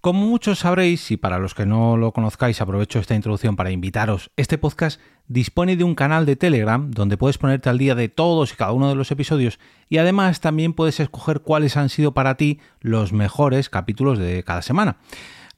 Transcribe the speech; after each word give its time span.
Como 0.00 0.26
muchos 0.26 0.60
sabréis, 0.60 1.10
y 1.10 1.18
para 1.18 1.38
los 1.38 1.52
que 1.52 1.66
no 1.66 1.98
lo 1.98 2.14
conozcáis, 2.14 2.62
aprovecho 2.62 2.98
esta 2.98 3.14
introducción 3.14 3.54
para 3.54 3.70
invitaros, 3.70 4.30
este 4.38 4.56
podcast 4.56 4.98
dispone 5.28 5.76
de 5.76 5.84
un 5.84 5.94
canal 5.94 6.24
de 6.24 6.36
Telegram 6.36 6.90
donde 6.90 7.18
puedes 7.18 7.36
ponerte 7.36 7.68
al 7.68 7.76
día 7.76 7.94
de 7.94 8.08
todos 8.08 8.50
y 8.50 8.56
cada 8.56 8.72
uno 8.72 8.88
de 8.88 8.94
los 8.94 9.10
episodios 9.10 9.58
y 9.90 9.98
además 9.98 10.40
también 10.40 10.72
puedes 10.72 11.00
escoger 11.00 11.42
cuáles 11.42 11.76
han 11.76 11.90
sido 11.90 12.14
para 12.14 12.38
ti 12.38 12.60
los 12.80 13.12
mejores 13.12 13.68
capítulos 13.68 14.18
de 14.18 14.42
cada 14.42 14.62
semana. 14.62 14.96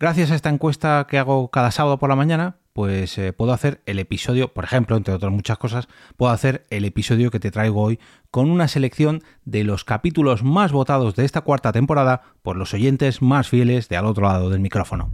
Gracias 0.00 0.32
a 0.32 0.34
esta 0.34 0.50
encuesta 0.50 1.06
que 1.08 1.18
hago 1.18 1.48
cada 1.52 1.70
sábado 1.70 2.00
por 2.00 2.08
la 2.08 2.16
mañana, 2.16 2.56
pues 2.72 3.18
eh, 3.18 3.32
puedo 3.32 3.52
hacer 3.52 3.82
el 3.86 3.98
episodio, 3.98 4.52
por 4.52 4.64
ejemplo, 4.64 4.96
entre 4.96 5.14
otras 5.14 5.32
muchas 5.32 5.58
cosas, 5.58 5.88
puedo 6.16 6.32
hacer 6.32 6.64
el 6.70 6.84
episodio 6.84 7.30
que 7.30 7.40
te 7.40 7.50
traigo 7.50 7.82
hoy 7.82 7.98
con 8.30 8.50
una 8.50 8.68
selección 8.68 9.22
de 9.44 9.64
los 9.64 9.84
capítulos 9.84 10.42
más 10.42 10.72
votados 10.72 11.14
de 11.14 11.24
esta 11.24 11.42
cuarta 11.42 11.72
temporada 11.72 12.22
por 12.42 12.56
los 12.56 12.72
oyentes 12.74 13.22
más 13.22 13.48
fieles 13.48 13.88
de 13.88 13.96
al 13.96 14.06
otro 14.06 14.24
lado 14.24 14.50
del 14.50 14.60
micrófono. 14.60 15.10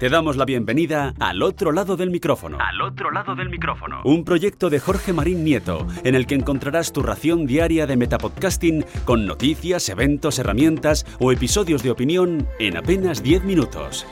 Te 0.00 0.08
damos 0.08 0.38
la 0.38 0.46
bienvenida 0.46 1.12
al 1.20 1.42
otro 1.42 1.72
lado 1.72 1.94
del 1.94 2.08
micrófono. 2.08 2.56
Al 2.58 2.80
otro 2.80 3.10
lado 3.10 3.34
del 3.34 3.50
micrófono. 3.50 4.00
Un 4.06 4.24
proyecto 4.24 4.70
de 4.70 4.80
Jorge 4.80 5.12
Marín 5.12 5.44
Nieto, 5.44 5.86
en 6.04 6.14
el 6.14 6.26
que 6.26 6.36
encontrarás 6.36 6.94
tu 6.94 7.02
ración 7.02 7.44
diaria 7.44 7.86
de 7.86 7.98
metapodcasting 7.98 8.86
con 9.04 9.26
noticias, 9.26 9.90
eventos, 9.90 10.38
herramientas 10.38 11.04
o 11.18 11.32
episodios 11.32 11.82
de 11.82 11.90
opinión 11.90 12.48
en 12.58 12.78
apenas 12.78 13.22
10 13.22 13.44
minutos. 13.44 14.06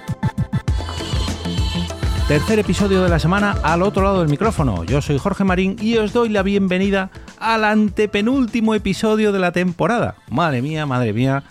Tercer 2.29 2.59
episodio 2.59 3.03
de 3.03 3.09
la 3.09 3.19
semana 3.19 3.57
al 3.63 3.81
otro 3.81 4.03
lado 4.03 4.21
del 4.21 4.29
micrófono. 4.29 4.85
Yo 4.85 5.01
soy 5.01 5.17
Jorge 5.17 5.45
Marín 5.45 5.77
y 5.81 5.97
os 5.97 6.13
doy 6.13 6.29
la 6.29 6.43
bienvenida 6.43 7.11
al 7.41 7.65
antepenúltimo 7.65 8.75
episodio 8.75 9.33
de 9.33 9.39
la 9.39 9.51
temporada. 9.53 10.15
Madre 10.29 10.61
mía, 10.61 10.85
madre 10.85 11.15
mía. 11.15 11.45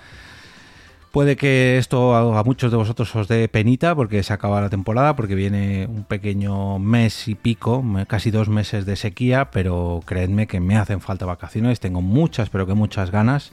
Puede 1.11 1.35
que 1.35 1.79
esto 1.79 2.15
a 2.15 2.43
muchos 2.43 2.69
de 2.69 2.77
vosotros 2.77 3.15
os 3.15 3.27
dé 3.27 3.47
penita 3.47 3.95
porque 3.95 4.21
se 4.21 4.33
acaba 4.33 4.61
la 4.61 4.69
temporada, 4.69 5.15
porque 5.15 5.33
viene 5.33 5.87
un 5.87 6.03
pequeño 6.03 6.77
mes 6.77 7.27
y 7.27 7.33
pico, 7.33 7.83
casi 8.05 8.29
dos 8.29 8.47
meses 8.47 8.85
de 8.85 8.97
sequía, 8.97 9.49
pero 9.49 10.01
creedme 10.05 10.45
que 10.45 10.59
me 10.59 10.77
hacen 10.77 11.01
falta 11.01 11.25
vacaciones, 11.25 11.79
tengo 11.79 12.03
muchas, 12.03 12.51
pero 12.51 12.67
que 12.67 12.75
muchas 12.75 13.09
ganas 13.09 13.51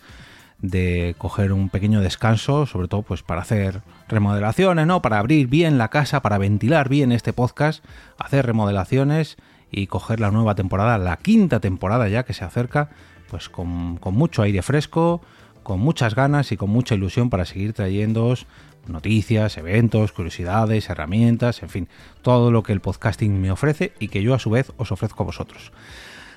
de 0.58 1.14
coger 1.18 1.52
un 1.52 1.68
pequeño 1.68 2.00
descanso, 2.00 2.66
sobre 2.66 2.88
todo 2.88 3.02
pues 3.02 3.22
para 3.22 3.42
hacer 3.42 3.82
remodelaciones, 4.08 4.86
¿no? 4.86 5.02
Para 5.02 5.18
abrir 5.18 5.46
bien 5.48 5.78
la 5.78 5.88
casa, 5.88 6.22
para 6.22 6.38
ventilar 6.38 6.88
bien 6.88 7.12
este 7.12 7.32
podcast, 7.32 7.84
hacer 8.18 8.46
remodelaciones 8.46 9.36
y 9.70 9.86
coger 9.86 10.20
la 10.20 10.30
nueva 10.30 10.54
temporada, 10.54 10.98
la 10.98 11.16
quinta 11.16 11.60
temporada 11.60 12.08
ya 12.08 12.24
que 12.24 12.32
se 12.32 12.44
acerca, 12.44 12.90
pues 13.28 13.48
con, 13.48 13.96
con 13.96 14.14
mucho 14.14 14.42
aire 14.42 14.62
fresco, 14.62 15.20
con 15.62 15.80
muchas 15.80 16.14
ganas 16.14 16.52
y 16.52 16.56
con 16.56 16.70
mucha 16.70 16.94
ilusión 16.94 17.30
para 17.30 17.44
seguir 17.44 17.72
trayéndoos 17.72 18.46
noticias, 18.86 19.56
eventos, 19.56 20.12
curiosidades, 20.12 20.88
herramientas, 20.90 21.62
en 21.62 21.68
fin, 21.68 21.88
todo 22.22 22.50
lo 22.50 22.62
que 22.62 22.72
el 22.72 22.80
podcasting 22.80 23.40
me 23.40 23.50
ofrece 23.50 23.92
y 23.98 24.08
que 24.08 24.22
yo 24.22 24.34
a 24.34 24.38
su 24.38 24.50
vez 24.50 24.72
os 24.76 24.92
ofrezco 24.92 25.22
a 25.22 25.26
vosotros. 25.26 25.72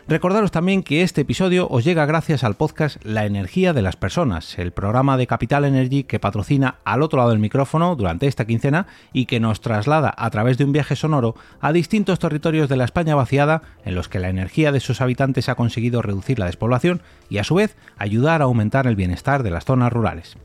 Recordaros 0.10 0.52
también 0.52 0.84
que 0.84 1.02
este 1.02 1.20
episodio 1.20 1.68
os 1.70 1.84
llega 1.84 2.06
gracias 2.06 2.46
al 2.46 2.54
podcast 2.54 2.96
La 3.04 3.26
energía 3.26 3.74
de 3.74 3.82
las 3.82 3.98
personas, 3.98 4.58
el 4.58 4.72
programa 4.72 5.18
de 5.18 5.28
Capital 5.28 5.66
Energy 5.66 6.06
que 6.06 6.18
patrocina 6.18 6.76
al 6.86 7.02
otro 7.02 7.18
lado 7.18 7.32
del 7.32 7.40
micrófono 7.40 7.94
durante 7.98 8.26
esta 8.26 8.46
quincena 8.46 8.88
y 9.12 9.26
que 9.26 9.42
nos 9.42 9.60
traslada 9.60 10.14
a 10.18 10.30
través 10.30 10.58
de 10.58 10.64
un 10.64 10.72
viaje 10.72 10.96
sonoro 10.96 11.36
a 11.60 11.74
distintos 11.74 12.20
territorios 12.20 12.70
de 12.70 12.78
la 12.78 12.86
España 12.86 13.16
vaciada 13.16 13.64
en 13.84 13.96
los 13.96 14.08
que 14.08 14.20
la 14.20 14.30
energía 14.30 14.72
de 14.72 14.80
sus 14.80 15.02
habitantes 15.02 15.50
ha 15.50 15.56
conseguido 15.56 16.02
reducir 16.02 16.40
la 16.40 16.46
despoblación 16.46 17.02
y 17.30 17.40
a 17.40 17.44
su 17.44 17.56
vez 17.56 17.76
ayudar 17.98 18.42
a 18.42 18.46
aumentar 18.46 18.88
el 18.88 18.96
bienestar 18.96 19.44
de 19.44 19.52
las 19.52 19.66
zonas 19.66 19.92
rurales. 19.92 20.38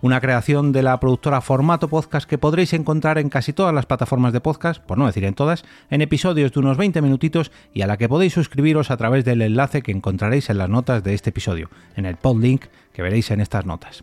Una 0.00 0.20
creación 0.20 0.72
de 0.72 0.82
la 0.82 0.98
productora 0.98 1.40
Formato 1.40 1.88
Podcast 1.88 2.28
que 2.28 2.36
podréis 2.36 2.72
encontrar 2.72 3.18
en 3.18 3.30
casi 3.30 3.52
todas 3.52 3.72
las 3.72 3.86
plataformas 3.86 4.32
de 4.32 4.40
podcast, 4.40 4.82
por 4.82 4.98
no 4.98 5.06
decir 5.06 5.24
en 5.24 5.34
todas, 5.34 5.64
en 5.88 6.02
episodios 6.02 6.52
de 6.52 6.60
unos 6.60 6.76
20 6.76 7.00
minutitos 7.00 7.52
y 7.72 7.82
a 7.82 7.86
la 7.86 7.96
que 7.96 8.08
podéis 8.08 8.34
suscribiros 8.34 8.90
a 8.90 8.96
través 9.04 9.26
del 9.26 9.42
enlace 9.42 9.82
que 9.82 9.92
encontraréis 9.92 10.48
en 10.48 10.56
las 10.56 10.70
notas 10.70 11.04
de 11.04 11.12
este 11.12 11.28
episodio, 11.28 11.68
en 11.94 12.06
el 12.06 12.16
podlink 12.16 12.64
que 12.94 13.02
veréis 13.02 13.30
en 13.32 13.42
estas 13.42 13.66
notas. 13.66 14.02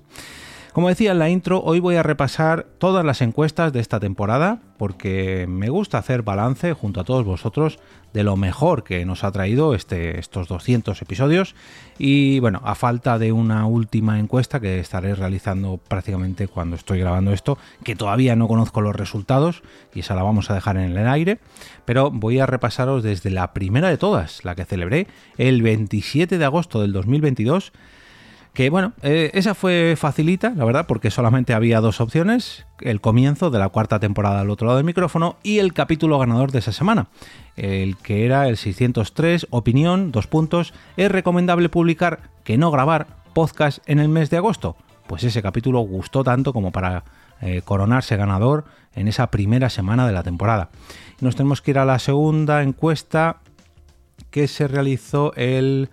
Como 0.73 0.87
decía 0.87 1.11
en 1.11 1.19
la 1.19 1.29
intro, 1.29 1.61
hoy 1.61 1.81
voy 1.81 1.95
a 1.97 2.03
repasar 2.03 2.65
todas 2.77 3.03
las 3.03 3.21
encuestas 3.21 3.73
de 3.73 3.81
esta 3.81 3.99
temporada 3.99 4.59
porque 4.77 5.45
me 5.49 5.67
gusta 5.67 5.97
hacer 5.97 6.21
balance 6.21 6.71
junto 6.71 7.01
a 7.01 7.03
todos 7.03 7.25
vosotros 7.25 7.77
de 8.13 8.23
lo 8.23 8.37
mejor 8.37 8.85
que 8.85 9.03
nos 9.03 9.25
ha 9.25 9.33
traído 9.33 9.75
este, 9.75 10.17
estos 10.17 10.47
200 10.47 11.01
episodios. 11.01 11.55
Y 11.97 12.39
bueno, 12.39 12.61
a 12.63 12.75
falta 12.75 13.19
de 13.19 13.33
una 13.33 13.65
última 13.65 14.17
encuesta 14.17 14.61
que 14.61 14.79
estaré 14.79 15.13
realizando 15.13 15.77
prácticamente 15.77 16.47
cuando 16.47 16.77
estoy 16.77 16.99
grabando 16.99 17.33
esto, 17.33 17.57
que 17.83 17.97
todavía 17.97 18.37
no 18.37 18.47
conozco 18.47 18.79
los 18.79 18.95
resultados 18.95 19.63
y 19.93 19.99
esa 19.99 20.15
la 20.15 20.23
vamos 20.23 20.49
a 20.49 20.53
dejar 20.53 20.77
en 20.77 20.97
el 20.97 21.07
aire, 21.09 21.39
pero 21.83 22.11
voy 22.11 22.39
a 22.39 22.45
repasaros 22.45 23.03
desde 23.03 23.29
la 23.29 23.51
primera 23.51 23.89
de 23.89 23.97
todas, 23.97 24.45
la 24.45 24.55
que 24.55 24.63
celebré 24.63 25.07
el 25.37 25.63
27 25.63 26.37
de 26.37 26.45
agosto 26.45 26.81
del 26.81 26.93
2022 26.93 27.73
que 28.53 28.69
bueno, 28.69 28.93
eh, 29.01 29.31
esa 29.33 29.55
fue 29.55 29.95
facilita, 29.97 30.49
la 30.49 30.65
verdad, 30.65 30.85
porque 30.87 31.09
solamente 31.09 31.53
había 31.53 31.79
dos 31.79 32.01
opciones, 32.01 32.65
el 32.81 32.99
comienzo 32.99 33.49
de 33.49 33.59
la 33.59 33.69
cuarta 33.69 33.99
temporada 33.99 34.41
al 34.41 34.49
otro 34.49 34.67
lado 34.67 34.77
del 34.77 34.85
micrófono 34.85 35.37
y 35.41 35.59
el 35.59 35.73
capítulo 35.73 36.19
ganador 36.19 36.51
de 36.51 36.59
esa 36.59 36.73
semana, 36.73 37.07
el 37.55 37.95
que 37.97 38.25
era 38.25 38.47
el 38.49 38.57
603, 38.57 39.47
opinión, 39.51 40.11
dos 40.11 40.27
puntos, 40.27 40.73
es 40.97 41.09
recomendable 41.09 41.69
publicar 41.69 42.29
que 42.43 42.57
no 42.57 42.71
grabar 42.71 43.07
podcast 43.33 43.79
en 43.87 43.99
el 43.99 44.09
mes 44.09 44.29
de 44.29 44.37
agosto. 44.37 44.75
Pues 45.07 45.23
ese 45.23 45.41
capítulo 45.41 45.79
gustó 45.79 46.23
tanto 46.23 46.53
como 46.53 46.71
para 46.71 47.03
eh, 47.41 47.61
coronarse 47.63 48.17
ganador 48.17 48.65
en 48.93 49.07
esa 49.07 49.31
primera 49.31 49.69
semana 49.69 50.05
de 50.05 50.13
la 50.13 50.23
temporada. 50.23 50.69
Nos 51.21 51.35
tenemos 51.35 51.61
que 51.61 51.71
ir 51.71 51.79
a 51.79 51.85
la 51.85 51.99
segunda 51.99 52.63
encuesta 52.63 53.37
que 54.29 54.47
se 54.47 54.67
realizó 54.67 55.33
el 55.35 55.89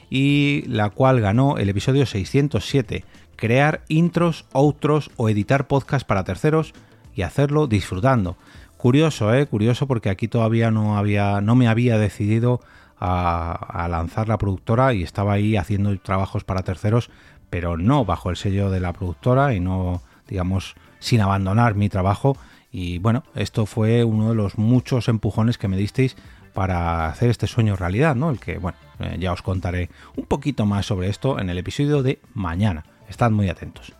y 0.09 0.63
la 0.67 0.89
cual 0.89 1.19
ganó 1.19 1.57
el 1.57 1.69
episodio 1.69 2.05
607, 2.05 3.03
crear 3.35 3.81
intros, 3.87 4.45
outros 4.53 5.11
o 5.17 5.29
editar 5.29 5.67
podcast 5.67 6.07
para 6.07 6.23
terceros 6.23 6.73
y 7.15 7.23
hacerlo 7.23 7.67
disfrutando. 7.67 8.37
Curioso, 8.77 9.33
eh, 9.33 9.47
curioso 9.47 9.87
porque 9.87 10.09
aquí 10.09 10.27
todavía 10.27 10.71
no 10.71 10.97
había, 10.97 11.41
no 11.41 11.55
me 11.55 11.67
había 11.67 11.97
decidido 11.97 12.61
a, 12.99 13.51
a, 13.51 13.87
lanzar 13.87 14.27
la 14.27 14.37
productora 14.37 14.93
y 14.93 15.03
estaba 15.03 15.33
ahí 15.33 15.55
haciendo 15.55 15.97
trabajos 15.99 16.43
para 16.43 16.63
terceros, 16.63 17.09
pero 17.49 17.77
no 17.77 18.05
bajo 18.05 18.29
el 18.29 18.37
sello 18.37 18.69
de 18.69 18.79
la 18.79 18.93
productora 18.93 19.53
y 19.53 19.59
no, 19.59 20.01
digamos, 20.27 20.75
sin 20.99 21.21
abandonar 21.21 21.75
mi 21.75 21.89
trabajo 21.89 22.37
y 22.77 22.99
bueno, 22.99 23.23
esto 23.33 23.65
fue 23.65 24.03
uno 24.03 24.29
de 24.29 24.35
los 24.35 24.59
muchos 24.59 25.07
empujones 25.07 25.57
que 25.57 25.67
me 25.67 25.77
disteis 25.77 26.15
para 26.53 27.07
hacer 27.07 27.31
este 27.31 27.47
sueño 27.47 27.75
realidad, 27.75 28.15
¿no? 28.15 28.29
El 28.29 28.39
que, 28.39 28.59
bueno, 28.59 28.77
eh, 28.99 29.17
ya 29.19 29.33
os 29.33 29.41
contaré 29.41 29.89
un 30.15 30.25
poquito 30.25 30.67
más 30.67 30.85
sobre 30.85 31.09
esto 31.09 31.39
en 31.39 31.49
el 31.49 31.57
episodio 31.57 32.03
de 32.03 32.19
mañana. 32.35 32.85
Estad 33.09 33.31
muy 33.31 33.49
atentos. 33.49 33.93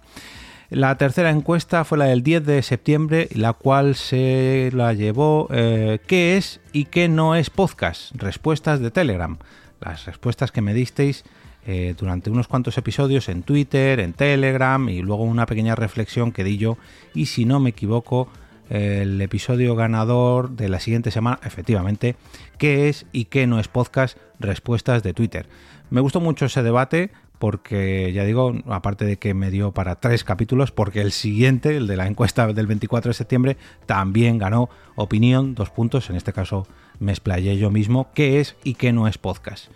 La 0.69 0.95
tercera 0.95 1.31
encuesta 1.31 1.85
fue 1.85 1.97
la 1.97 2.05
del 2.05 2.21
10 2.21 2.45
de 2.45 2.61
septiembre, 2.61 3.29
la 3.33 3.53
cual 3.53 3.95
se 3.95 4.69
la 4.71 4.93
llevó 4.93 5.47
eh, 5.49 5.97
¿Qué 6.05 6.37
es 6.37 6.59
y 6.71 6.85
qué 6.85 7.09
no 7.09 7.33
es 7.33 7.49
podcast? 7.49 8.11
Respuestas 8.13 8.79
de 8.79 8.91
Telegram. 8.91 9.39
Las 9.81 10.05
respuestas 10.05 10.51
que 10.51 10.61
me 10.61 10.75
disteis 10.75 11.23
eh, 11.65 11.95
durante 11.97 12.29
unos 12.29 12.47
cuantos 12.47 12.77
episodios 12.77 13.27
en 13.27 13.41
Twitter, 13.41 13.99
en 13.99 14.13
Telegram 14.13 14.87
y 14.87 15.01
luego 15.01 15.23
una 15.23 15.47
pequeña 15.47 15.73
reflexión 15.73 16.31
que 16.31 16.43
di 16.43 16.59
yo 16.59 16.77
y 17.15 17.25
si 17.25 17.45
no 17.45 17.59
me 17.59 17.71
equivoco 17.71 18.29
el 18.69 19.21
episodio 19.21 19.75
ganador 19.75 20.51
de 20.51 20.69
la 20.69 20.79
siguiente 20.79 21.11
semana, 21.11 21.39
efectivamente, 21.43 22.15
qué 22.57 22.89
es 22.89 23.05
y 23.11 23.25
qué 23.25 23.47
no 23.47 23.59
es 23.59 23.67
podcast, 23.67 24.17
respuestas 24.39 25.03
de 25.03 25.13
Twitter. 25.13 25.47
Me 25.89 26.01
gustó 26.01 26.19
mucho 26.19 26.45
ese 26.45 26.63
debate 26.63 27.11
porque, 27.39 28.11
ya 28.13 28.23
digo, 28.23 28.55
aparte 28.67 29.05
de 29.05 29.17
que 29.17 29.33
me 29.33 29.51
dio 29.51 29.71
para 29.71 29.95
tres 29.95 30.23
capítulos, 30.23 30.71
porque 30.71 31.01
el 31.01 31.11
siguiente, 31.11 31.77
el 31.77 31.87
de 31.87 31.97
la 31.97 32.07
encuesta 32.07 32.51
del 32.51 32.67
24 32.67 33.09
de 33.09 33.13
septiembre, 33.13 33.57
también 33.85 34.37
ganó 34.37 34.69
opinión, 34.95 35.53
dos 35.53 35.69
puntos, 35.69 36.09
en 36.09 36.15
este 36.15 36.33
caso 36.33 36.67
me 36.99 37.11
explayé 37.11 37.57
yo 37.57 37.69
mismo, 37.69 38.09
qué 38.13 38.39
es 38.39 38.55
y 38.63 38.73
qué 38.73 38.91
no 38.91 39.07
es 39.07 39.17
podcast. 39.17 39.69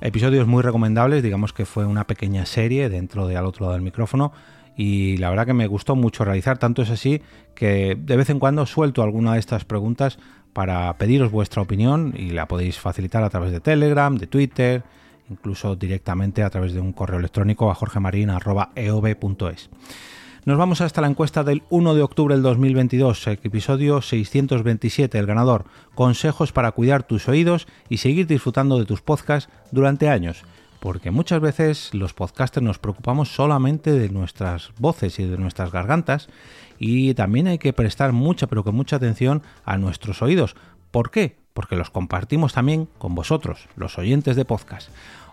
Episodios 0.00 0.46
muy 0.46 0.62
recomendables, 0.62 1.22
digamos 1.22 1.52
que 1.52 1.64
fue 1.64 1.84
una 1.86 2.06
pequeña 2.06 2.46
serie 2.46 2.88
dentro 2.88 3.26
de 3.26 3.36
al 3.36 3.46
otro 3.46 3.64
lado 3.64 3.72
del 3.72 3.82
micrófono, 3.82 4.32
y 4.78 5.16
la 5.16 5.28
verdad 5.28 5.44
que 5.44 5.54
me 5.54 5.66
gustó 5.66 5.96
mucho 5.96 6.24
realizar, 6.24 6.56
tanto 6.56 6.82
es 6.82 6.90
así 6.90 7.20
que 7.56 7.98
de 8.00 8.16
vez 8.16 8.30
en 8.30 8.38
cuando 8.38 8.64
suelto 8.64 9.02
alguna 9.02 9.32
de 9.32 9.40
estas 9.40 9.64
preguntas 9.64 10.20
para 10.52 10.96
pediros 10.98 11.32
vuestra 11.32 11.60
opinión 11.60 12.14
y 12.16 12.30
la 12.30 12.46
podéis 12.46 12.78
facilitar 12.78 13.24
a 13.24 13.28
través 13.28 13.50
de 13.50 13.58
Telegram, 13.58 14.16
de 14.16 14.28
Twitter, 14.28 14.84
incluso 15.28 15.74
directamente 15.74 16.44
a 16.44 16.50
través 16.50 16.74
de 16.74 16.80
un 16.80 16.92
correo 16.92 17.18
electrónico 17.18 17.72
a 17.72 17.74
jorgemarin.eov.es. 17.74 19.70
Nos 20.44 20.58
vamos 20.58 20.80
hasta 20.80 21.00
la 21.00 21.08
encuesta 21.08 21.42
del 21.42 21.64
1 21.70 21.94
de 21.96 22.02
octubre 22.02 22.36
del 22.36 22.44
2022, 22.44 23.26
episodio 23.26 24.00
627, 24.00 25.18
el 25.18 25.26
ganador, 25.26 25.64
consejos 25.96 26.52
para 26.52 26.70
cuidar 26.70 27.02
tus 27.02 27.28
oídos 27.28 27.66
y 27.88 27.96
seguir 27.96 28.28
disfrutando 28.28 28.78
de 28.78 28.86
tus 28.86 29.02
podcasts 29.02 29.52
durante 29.72 30.08
años. 30.08 30.44
Porque 30.80 31.10
muchas 31.10 31.40
veces 31.40 31.92
los 31.92 32.14
podcasters 32.14 32.64
nos 32.64 32.78
preocupamos 32.78 33.34
solamente 33.34 33.92
de 33.92 34.08
nuestras 34.10 34.70
voces 34.78 35.18
y 35.18 35.24
de 35.24 35.38
nuestras 35.38 35.72
gargantas 35.72 36.28
y 36.78 37.14
también 37.14 37.48
hay 37.48 37.58
que 37.58 37.72
prestar 37.72 38.12
mucha 38.12 38.46
pero 38.46 38.64
que 38.64 38.70
mucha 38.70 38.96
atención 38.96 39.42
a 39.64 39.76
nuestros 39.78 40.22
oídos. 40.22 40.56
¿Por 40.90 41.10
qué? 41.10 41.36
Porque 41.52 41.76
los 41.76 41.90
compartimos 41.90 42.52
también 42.52 42.88
con 42.98 43.14
vosotros, 43.14 43.68
los 43.76 43.98
oyentes 43.98 44.36
de 44.36 44.44
podcast. 44.44 44.90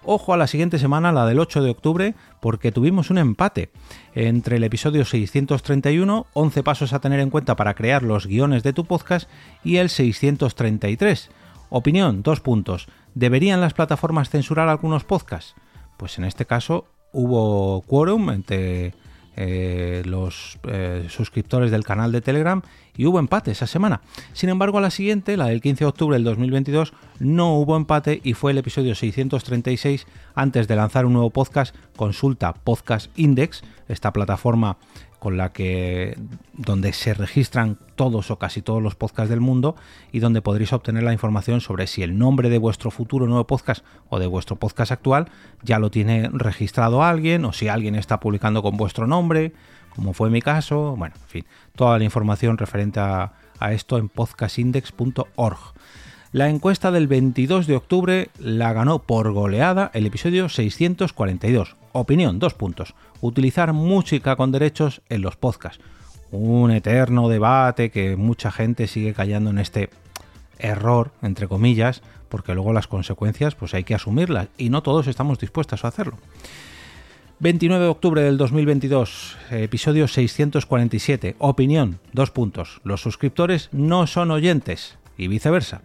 Ojo 0.07 0.33
a 0.33 0.37
la 0.37 0.45
siguiente 0.45 0.77
semana, 0.77 1.11
la 1.11 1.25
del 1.25 1.39
8 1.39 1.63
de 1.63 1.71
octubre, 1.71 2.15
porque 2.39 2.71
tuvimos 2.71 3.09
un 3.09 3.17
empate 3.17 3.71
entre 4.13 4.57
el 4.57 4.63
episodio 4.63 5.03
631, 5.03 6.27
11 6.33 6.63
pasos 6.63 6.93
a 6.93 6.99
tener 6.99 7.19
en 7.19 7.31
cuenta 7.31 7.55
para 7.55 7.73
crear 7.73 8.03
los 8.03 8.27
guiones 8.27 8.61
de 8.61 8.73
tu 8.73 8.85
podcast, 8.85 9.27
y 9.63 9.77
el 9.77 9.89
633. 9.89 11.31
Opinión, 11.69 12.21
dos 12.21 12.39
puntos. 12.39 12.87
¿Deberían 13.15 13.61
las 13.61 13.73
plataformas 13.73 14.29
censurar 14.29 14.67
algunos 14.67 15.05
podcasts? 15.05 15.55
Pues 15.97 16.17
en 16.17 16.25
este 16.25 16.45
caso 16.45 16.85
hubo 17.13 17.81
quórum 17.87 18.29
entre 18.29 18.93
eh, 19.37 20.03
los 20.05 20.59
eh, 20.67 21.07
suscriptores 21.09 21.71
del 21.71 21.85
canal 21.85 22.11
de 22.11 22.19
Telegram 22.19 22.61
y 22.97 23.05
hubo 23.05 23.19
empate 23.19 23.51
esa 23.51 23.67
semana. 23.67 24.01
Sin 24.33 24.49
embargo, 24.49 24.79
a 24.79 24.81
la 24.81 24.91
siguiente, 24.91 25.37
la 25.37 25.45
del 25.45 25.61
15 25.61 25.85
de 25.85 25.89
octubre 25.89 26.17
del 26.17 26.25
2022, 26.25 26.91
no 27.19 27.55
hubo 27.55 27.77
empate 27.77 28.19
y 28.21 28.33
fue 28.33 28.51
el 28.51 28.57
episodio 28.57 28.95
636. 28.95 30.07
Antes 30.35 30.67
de 30.67 30.75
lanzar 30.75 31.05
un 31.05 31.13
nuevo 31.13 31.29
podcast, 31.29 31.73
consulta 31.95 32.53
Podcast 32.53 33.17
Index, 33.17 33.63
esta 33.87 34.11
plataforma 34.11 34.77
con 35.25 35.37
la 35.37 35.53
que 35.53 36.19
donde 36.53 36.93
se 36.93 37.15
registran 37.15 37.79
todos 37.95 38.29
o 38.29 38.37
casi 38.37 38.61
todos 38.61 38.79
los 38.79 38.93
podcasts 38.93 39.31
del 39.31 39.41
mundo 39.41 39.75
y 40.11 40.19
donde 40.19 40.43
podréis 40.43 40.71
obtener 40.71 41.01
la 41.01 41.13
información 41.13 41.61
sobre 41.61 41.87
si 41.87 42.03
el 42.03 42.19
nombre 42.19 42.51
de 42.51 42.59
vuestro 42.59 42.91
futuro 42.91 43.25
nuevo 43.25 43.47
podcast 43.47 43.83
o 44.09 44.19
de 44.19 44.27
vuestro 44.27 44.57
podcast 44.57 44.91
actual 44.91 45.31
ya 45.63 45.79
lo 45.79 45.89
tiene 45.89 46.29
registrado 46.31 47.01
alguien 47.01 47.43
o 47.45 47.53
si 47.53 47.69
alguien 47.69 47.95
está 47.95 48.19
publicando 48.19 48.61
con 48.61 48.77
vuestro 48.77 49.07
nombre, 49.07 49.53
como 49.95 50.13
fue 50.13 50.29
mi 50.29 50.43
caso, 50.43 50.95
bueno, 50.95 51.15
en 51.19 51.27
fin, 51.27 51.45
toda 51.75 51.97
la 51.97 52.03
información 52.03 52.59
referente 52.59 52.99
a, 52.99 53.33
a 53.57 53.73
esto 53.73 53.97
en 53.97 54.09
podcastindex.org. 54.09 55.57
La 56.33 56.49
encuesta 56.49 56.91
del 56.91 57.07
22 57.07 57.65
de 57.65 57.75
octubre 57.77 58.29
la 58.37 58.73
ganó 58.73 58.99
por 58.99 59.31
goleada 59.31 59.89
el 59.95 60.05
episodio 60.05 60.49
642. 60.49 61.77
Opinión, 61.97 62.39
dos 62.39 62.53
puntos. 62.53 62.93
Utilizar 63.21 63.71
música 63.71 64.35
con 64.35 64.51
derechos 64.51 65.01
en 65.07 65.21
los 65.21 65.37
podcasts. 65.37 65.81
Un 66.29 66.71
eterno 66.71 67.29
debate 67.29 67.89
que 67.89 68.17
mucha 68.17 68.51
gente 68.51 68.87
sigue 68.87 69.13
callando 69.13 69.49
en 69.51 69.59
este 69.59 69.89
error, 70.59 71.11
entre 71.21 71.47
comillas, 71.47 72.01
porque 72.27 72.53
luego 72.53 72.73
las 72.73 72.87
consecuencias 72.87 73.55
pues 73.55 73.73
hay 73.73 73.85
que 73.85 73.95
asumirlas 73.95 74.49
y 74.57 74.69
no 74.69 74.83
todos 74.83 75.07
estamos 75.07 75.39
dispuestos 75.39 75.85
a 75.85 75.87
hacerlo. 75.87 76.17
29 77.39 77.85
de 77.85 77.89
octubre 77.89 78.21
del 78.23 78.37
2022, 78.37 79.37
episodio 79.51 80.09
647. 80.09 81.37
Opinión, 81.39 81.99
dos 82.11 82.29
puntos. 82.29 82.81
Los 82.83 82.99
suscriptores 82.99 83.69
no 83.71 84.05
son 84.05 84.31
oyentes 84.31 84.97
y 85.17 85.29
viceversa. 85.29 85.79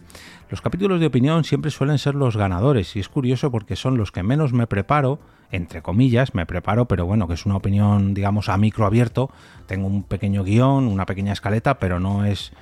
Los 0.51 0.61
capítulos 0.61 0.99
de 0.99 1.07
opinión 1.07 1.45
siempre 1.45 1.71
suelen 1.71 1.99
ser 1.99 2.17
los 2.17 2.37
ganadores 2.37 2.97
y 2.97 2.99
es 2.99 3.09
curioso 3.09 3.53
porque 3.53 3.77
son 3.77 3.97
los 3.97 4.11
que 4.11 4.25
menos 4.25 4.53
me 4.53 4.67
preparo, 4.67 5.21
entre 5.50 5.82
comillas, 5.82 6.35
me 6.35 6.47
preparo, 6.47 6.87
pero 6.87 7.06
bueno, 7.06 7.26
que 7.29 7.35
es 7.35 7.47
una 7.47 7.56
opinión, 7.56 8.14
digamos, 8.14 8.49
a 8.49 8.56
micro 8.56 8.87
abierto. 8.87 9.31
Tengo 9.67 9.87
un 9.87 10.02
pequeño 10.02 10.44
guion, 10.44 10.87
una 10.87 11.06
pequeña 11.06 11.32
escaleta, 11.32 11.79
pero 11.79 12.00
no 12.00 12.25
es... 12.25 12.52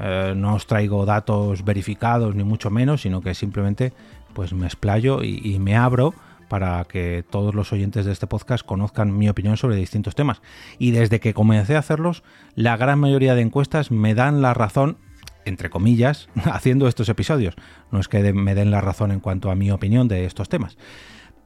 Eh, 0.00 0.32
no 0.34 0.54
os 0.54 0.66
traigo 0.66 1.04
datos 1.04 1.66
verificados 1.66 2.34
ni 2.34 2.44
mucho 2.44 2.70
menos, 2.70 3.02
sino 3.02 3.20
que 3.20 3.34
simplemente 3.34 3.92
pues 4.32 4.54
me 4.54 4.64
explayo 4.64 5.22
y, 5.22 5.42
y 5.44 5.58
me 5.58 5.76
abro 5.76 6.14
para 6.48 6.82
que 6.84 7.24
todos 7.28 7.54
los 7.54 7.74
oyentes 7.74 8.06
de 8.06 8.12
este 8.12 8.26
podcast 8.26 8.64
conozcan 8.64 9.16
mi 9.16 9.28
opinión 9.28 9.58
sobre 9.58 9.76
distintos 9.76 10.14
temas. 10.14 10.40
Y 10.78 10.92
desde 10.92 11.20
que 11.20 11.34
comencé 11.34 11.76
a 11.76 11.80
hacerlos, 11.80 12.22
la 12.54 12.78
gran 12.78 13.00
mayoría 13.00 13.34
de 13.34 13.42
encuestas 13.42 13.90
me 13.90 14.14
dan 14.14 14.40
la 14.40 14.54
razón 14.54 14.96
entre 15.44 15.70
comillas, 15.70 16.28
haciendo 16.44 16.88
estos 16.88 17.08
episodios. 17.08 17.54
No 17.90 18.00
es 18.00 18.08
que 18.08 18.32
me 18.32 18.54
den 18.54 18.70
la 18.70 18.80
razón 18.80 19.12
en 19.12 19.20
cuanto 19.20 19.50
a 19.50 19.54
mi 19.54 19.70
opinión 19.70 20.08
de 20.08 20.24
estos 20.24 20.48
temas. 20.48 20.76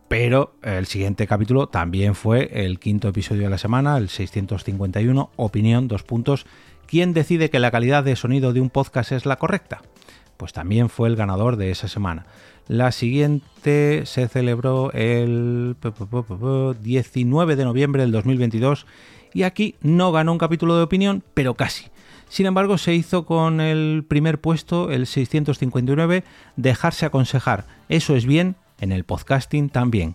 Pero 0.09 0.55
el 0.63 0.87
siguiente 0.87 1.27
capítulo 1.27 1.67
también 1.67 2.15
fue 2.15 2.65
el 2.65 2.79
quinto 2.79 3.09
episodio 3.09 3.43
de 3.43 3.51
la 3.51 3.59
semana, 3.59 3.97
el 3.97 4.09
651, 4.09 5.31
opinión, 5.35 5.89
dos 5.89 6.05
puntos. 6.05 6.47
¿Quién 6.87 7.13
decide 7.13 7.51
que 7.51 7.59
la 7.59 7.73
calidad 7.73 8.05
de 8.05 8.15
sonido 8.15 8.53
de 8.53 8.61
un 8.61 8.71
podcast 8.71 9.11
es 9.11 9.27
la 9.27 9.37
correcta? 9.37 9.83
Pues 10.37 10.53
también 10.53 10.89
fue 10.91 11.09
el 11.09 11.17
ganador 11.17 11.57
de 11.57 11.73
esa 11.73 11.89
semana. 11.89 12.27
La 12.69 12.93
siguiente 12.93 14.07
se 14.07 14.29
celebró 14.29 14.93
el 14.93 15.77
19 16.81 17.57
de 17.57 17.65
noviembre 17.65 18.03
del 18.03 18.13
2022 18.13 18.87
y 19.33 19.43
aquí 19.43 19.75
no 19.81 20.13
ganó 20.13 20.33
un 20.33 20.39
capítulo 20.39 20.77
de 20.77 20.83
opinión, 20.83 21.25
pero 21.35 21.55
casi. 21.55 21.87
Sin 22.29 22.47
embargo, 22.47 22.79
se 22.79 22.95
hizo 22.95 23.25
con 23.25 23.61
el 23.61 24.05
primer 24.07 24.41
puesto, 24.41 24.91
el 24.91 25.07
659, 25.07 26.25
dejarse 26.57 27.07
aconsejar. 27.07 27.67
Eso 27.89 28.17
es 28.17 28.27
bien, 28.27 28.57
en 28.81 28.93
el 28.93 29.05
podcasting 29.05 29.69
también. 29.69 30.15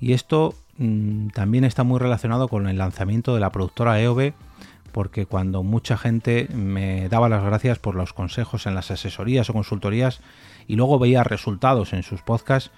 Y 0.00 0.12
esto 0.12 0.54
mmm, 0.76 1.28
también 1.28 1.64
está 1.64 1.84
muy 1.84 1.98
relacionado 1.98 2.48
con 2.48 2.68
el 2.68 2.78
lanzamiento 2.78 3.34
de 3.34 3.40
la 3.40 3.50
productora 3.50 4.00
EOB, 4.00 4.32
porque 4.92 5.26
cuando 5.26 5.62
mucha 5.62 5.96
gente 5.96 6.48
me 6.54 7.08
daba 7.08 7.28
las 7.28 7.44
gracias 7.44 7.78
por 7.78 7.94
los 7.94 8.12
consejos 8.12 8.66
en 8.66 8.74
las 8.74 8.90
asesorías 8.90 9.50
o 9.50 9.52
consultorías 9.52 10.20
y 10.66 10.76
luego 10.76 10.98
veía 10.98 11.24
resultados 11.24 11.92
en 11.92 12.02
sus 12.02 12.22
podcasts, 12.22 12.70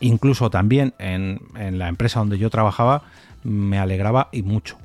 incluso 0.00 0.50
también 0.50 0.94
en, 0.98 1.40
en 1.56 1.78
la 1.78 1.88
empresa 1.88 2.20
donde 2.20 2.38
yo 2.38 2.50
trabajaba, 2.50 3.02
me 3.42 3.78
alegraba 3.78 4.28
y 4.32 4.42
mucho. 4.42 4.76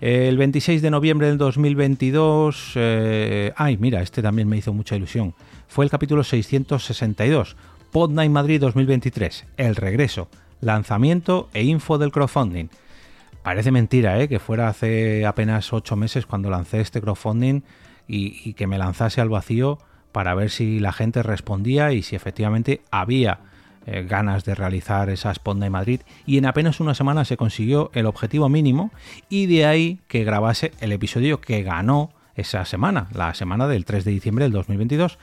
El 0.00 0.38
26 0.38 0.80
de 0.80 0.90
noviembre 0.90 1.26
del 1.26 1.36
2022, 1.36 2.72
eh, 2.76 3.52
ay, 3.54 3.76
mira, 3.76 4.00
este 4.00 4.22
también 4.22 4.48
me 4.48 4.56
hizo 4.56 4.72
mucha 4.72 4.96
ilusión. 4.96 5.34
Fue 5.68 5.84
el 5.84 5.90
capítulo 5.90 6.24
662, 6.24 7.54
Podnight 7.90 8.30
Madrid 8.30 8.60
2023, 8.60 9.46
el 9.56 9.76
regreso, 9.76 10.28
lanzamiento 10.60 11.48
e 11.52 11.64
info 11.64 11.98
del 11.98 12.12
crowdfunding. 12.12 12.68
Parece 13.42 13.72
mentira, 13.72 14.20
¿eh? 14.20 14.28
que 14.28 14.38
fuera 14.38 14.68
hace 14.68 15.26
apenas 15.26 15.72
8 15.72 15.96
meses 15.96 16.26
cuando 16.26 16.50
lancé 16.50 16.80
este 16.80 17.00
crowdfunding 17.00 17.62
y, 18.06 18.40
y 18.44 18.54
que 18.54 18.66
me 18.66 18.78
lanzase 18.78 19.20
al 19.20 19.28
vacío 19.28 19.78
para 20.12 20.34
ver 20.34 20.50
si 20.50 20.78
la 20.78 20.92
gente 20.92 21.22
respondía 21.22 21.92
y 21.92 22.02
si 22.02 22.16
efectivamente 22.16 22.82
había 22.90 23.40
eh, 23.86 24.04
ganas 24.08 24.44
de 24.44 24.54
realizar 24.54 25.08
esa 25.08 25.32
Sponda 25.32 25.66
en 25.66 25.72
Madrid 25.72 26.02
y 26.26 26.36
en 26.36 26.46
apenas 26.46 26.80
una 26.80 26.94
semana 26.94 27.24
se 27.24 27.36
consiguió 27.38 27.90
el 27.94 28.06
objetivo 28.06 28.48
mínimo 28.48 28.90
y 29.30 29.46
de 29.46 29.64
ahí 29.64 30.00
que 30.06 30.22
grabase 30.22 30.72
el 30.80 30.92
episodio 30.92 31.40
que 31.40 31.62
ganó 31.62 32.10
esa 32.34 32.64
semana, 32.66 33.08
la 33.14 33.32
semana 33.34 33.66
del 33.66 33.84
3 33.84 34.04
de 34.04 34.10
diciembre 34.10 34.44
del 34.44 34.52
2022 34.52 35.18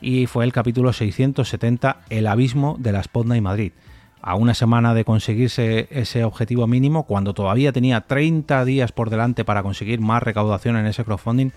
y 0.00 0.26
fue 0.26 0.44
el 0.44 0.52
capítulo 0.52 0.92
670 0.92 1.98
El 2.10 2.26
abismo 2.26 2.76
de 2.78 2.92
la 2.92 3.02
Sponda 3.02 3.36
en 3.36 3.42
Madrid. 3.42 3.72
A 4.20 4.36
una 4.36 4.54
semana 4.54 4.94
de 4.94 5.04
conseguirse 5.04 5.86
ese 5.90 6.24
objetivo 6.24 6.66
mínimo, 6.66 7.04
cuando 7.04 7.34
todavía 7.34 7.72
tenía 7.72 8.02
30 8.02 8.64
días 8.64 8.92
por 8.92 9.10
delante 9.10 9.44
para 9.44 9.62
conseguir 9.62 10.00
más 10.00 10.22
recaudación 10.22 10.76
en 10.76 10.86
ese 10.86 11.04
crowdfunding, 11.04 11.50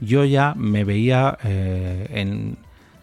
yo 0.00 0.24
ya 0.24 0.54
me 0.56 0.84
veía 0.84 1.36
eh, 1.44 2.08
en, 2.10 2.58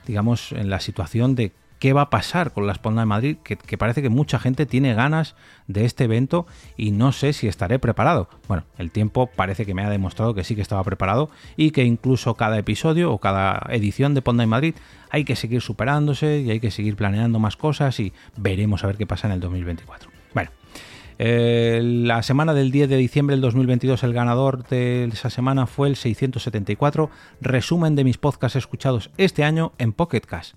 digamos, 0.07 0.51
en 0.53 0.69
la 0.69 0.79
situación 0.79 1.35
de 1.35 1.51
qué 1.79 1.93
va 1.93 2.01
a 2.03 2.09
pasar 2.09 2.51
con 2.51 2.67
la 2.67 2.73
Esponda 2.73 3.01
de 3.01 3.05
Madrid, 3.05 3.37
que, 3.43 3.55
que, 3.55 3.77
parece 3.77 4.01
que 4.01 4.09
mucha 4.09 4.37
gente 4.37 4.65
tiene 4.65 4.93
ganas 4.93 5.35
de 5.67 5.85
este 5.85 6.03
evento 6.03 6.45
y 6.77 6.91
no 6.91 7.11
sé 7.11 7.33
si 7.33 7.47
estaré 7.47 7.79
preparado. 7.79 8.29
Bueno, 8.47 8.65
el 8.77 8.91
tiempo 8.91 9.27
parece 9.27 9.65
que 9.65 9.73
me 9.73 9.83
ha 9.83 9.89
demostrado 9.89 10.35
que 10.35 10.43
sí 10.43 10.55
que 10.55 10.61
estaba 10.61 10.83
preparado 10.83 11.29
y 11.55 11.71
que 11.71 11.83
incluso 11.83 12.35
cada 12.35 12.57
episodio 12.57 13.11
o 13.11 13.19
cada 13.19 13.65
edición 13.69 14.13
de 14.13 14.21
Ponda 14.21 14.43
en 14.43 14.49
Madrid 14.49 14.75
hay 15.09 15.23
que 15.23 15.35
seguir 15.35 15.61
superándose 15.61 16.39
y 16.41 16.51
hay 16.51 16.59
que 16.59 16.71
seguir 16.71 16.95
planeando 16.95 17.39
más 17.39 17.55
cosas 17.55 17.99
y 17.99 18.13
veremos 18.37 18.83
a 18.83 18.87
ver 18.87 18.97
qué 18.97 19.07
pasa 19.07 19.27
en 19.27 19.33
el 19.33 19.39
2024. 19.39 20.11
Bueno. 20.33 20.51
Eh, 21.21 21.81
la 21.83 22.23
semana 22.23 22.53
del 22.53 22.71
10 22.71 22.87
de 22.87 22.95
diciembre 22.95 23.35
del 23.35 23.41
2022 23.41 24.03
el 24.03 24.13
ganador 24.13 24.65
de 24.69 25.03
esa 25.03 25.29
semana 25.29 25.67
fue 25.67 25.89
el 25.89 25.97
674 25.97 27.09
resumen 27.41 27.97
de 27.97 28.05
mis 28.05 28.17
podcasts 28.17 28.55
escuchados 28.55 29.09
este 29.17 29.43
año 29.43 29.73
en 29.79 29.91
Pocket 29.91 30.21
Cash 30.21 30.53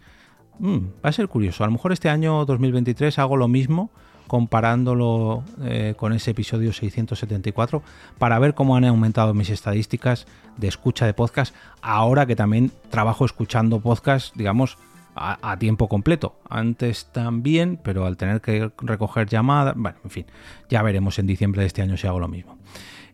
mm, 0.62 1.04
va 1.04 1.11
a 1.11 1.12
ser 1.12 1.28
curioso. 1.28 1.64
A 1.64 1.66
lo 1.66 1.73
mejor 1.73 1.92
este 1.92 2.09
año 2.09 2.45
2023 2.45 3.19
hago 3.19 3.37
lo 3.37 3.49
mismo 3.49 3.90
comparándolo 4.26 5.45
eh, 5.62 5.95
con 5.97 6.14
ese 6.14 6.31
episodio 6.31 6.73
674 6.73 7.83
para 8.16 8.38
ver 8.38 8.54
cómo 8.54 8.76
han 8.76 8.85
aumentado 8.87 9.35
mis 9.35 9.50
estadísticas 9.50 10.26
de 10.57 10.69
escucha 10.69 11.04
de 11.04 11.12
podcast 11.12 11.54
ahora 11.83 12.25
que 12.25 12.35
también 12.35 12.71
trabajo 12.88 13.26
escuchando 13.26 13.81
podcast, 13.81 14.35
digamos, 14.35 14.78
a, 15.14 15.50
a, 15.52 15.59
tiempo 15.59 15.88
completo. 15.88 16.37
Antes 16.49 17.09
también, 17.12 17.78
pero 17.83 18.07
al 18.07 18.16
tener 18.16 18.40
que 18.40 18.71
recoger 18.78 19.28
llamadas, 19.28 19.75
bueno, 19.76 19.99
en 20.02 20.11
fin, 20.11 20.26
ya 20.71 20.81
veremos 20.81 21.19
en 21.19 21.26
diciembre 21.26 21.61
de 21.61 21.66
este 21.66 21.83
año 21.83 21.99
si 21.99 22.07
hago 22.07 22.19
lo 22.19 22.28
mismo. 22.28 22.57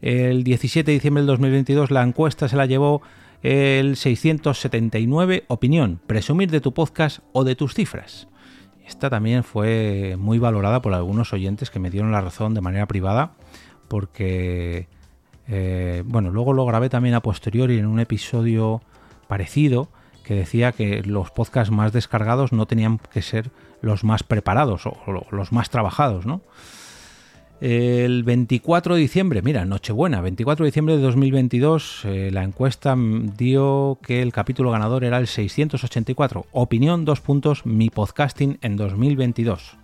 El 0.00 0.45
17 0.45 0.88
de 0.88 0.95
diciembre 0.95 1.23
del 1.23 1.26
2022 1.26 1.90
la 1.90 2.02
encuesta 2.02 2.49
se 2.49 2.57
la 2.57 2.67
llevó 2.67 3.02
el 3.42 3.97
679 3.97 5.45
opinión, 5.49 6.00
presumir 6.07 6.50
de 6.50 6.61
tu 6.61 6.75
podcast 6.75 7.21
o 7.33 7.45
de 7.45 7.54
tus 7.54 7.75
cifras. 7.75 8.28
Esta 8.87 9.11
también 9.11 9.45
fue 9.45 10.16
muy 10.18 10.38
valorada 10.38 10.83
por 10.83 10.95
algunos 10.95 11.33
oyentes 11.33 11.71
que 11.71 11.78
me 11.78 11.90
dieron 11.90 12.11
la 12.11 12.21
razón 12.21 12.54
de 12.54 12.61
manera 12.61 12.87
privada 12.87 13.33
porque, 13.87 14.88
eh, 15.47 16.02
bueno, 16.07 16.30
luego 16.30 16.52
lo 16.52 16.64
grabé 16.66 16.88
también 16.88 17.14
a 17.14 17.21
posteriori 17.21 17.78
en 17.78 17.87
un 17.87 18.00
episodio 18.00 18.83
parecido 19.28 19.88
que 20.25 20.35
decía 20.35 20.73
que 20.73 21.02
los 21.02 21.30
podcasts 21.30 21.73
más 21.73 21.92
descargados 21.92 22.52
no 22.52 22.66
tenían 22.66 22.99
que 22.99 23.23
ser 23.23 23.50
los 23.80 24.04
más 24.04 24.23
preparados 24.23 24.87
o 24.87 24.97
los 25.30 25.52
más 25.52 25.71
trabajados, 25.71 26.26
¿no? 26.26 26.42
El 27.60 28.22
24 28.22 28.94
de 28.94 29.00
diciembre, 29.00 29.42
mira, 29.42 29.64
Nochebuena, 29.64 30.20
24 30.20 30.64
de 30.64 30.68
diciembre 30.68 30.96
de 30.96 31.02
2022, 31.02 32.04
eh, 32.04 32.30
la 32.32 32.44
encuesta 32.44 32.94
dio 33.36 33.98
que 34.00 34.22
el 34.22 34.32
capítulo 34.32 34.70
ganador 34.70 35.02
era 35.02 35.18
el 35.18 35.26
684. 35.26 36.46
Opinión, 36.52 37.04
dos 37.04 37.20
puntos, 37.20 37.66
mi 37.66 37.90
podcasting 37.90 38.58
en 38.62 38.76
2022. 38.76 39.76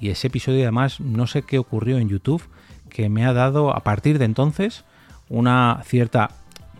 Y 0.00 0.08
ese 0.08 0.28
episodio 0.28 0.62
además, 0.62 1.00
no 1.00 1.26
sé 1.26 1.42
qué 1.42 1.58
ocurrió 1.58 1.98
en 1.98 2.08
YouTube, 2.08 2.42
que 2.88 3.10
me 3.10 3.26
ha 3.26 3.34
dado 3.34 3.76
a 3.76 3.80
partir 3.80 4.18
de 4.18 4.24
entonces 4.24 4.86
una 5.28 5.82
cierta 5.84 6.30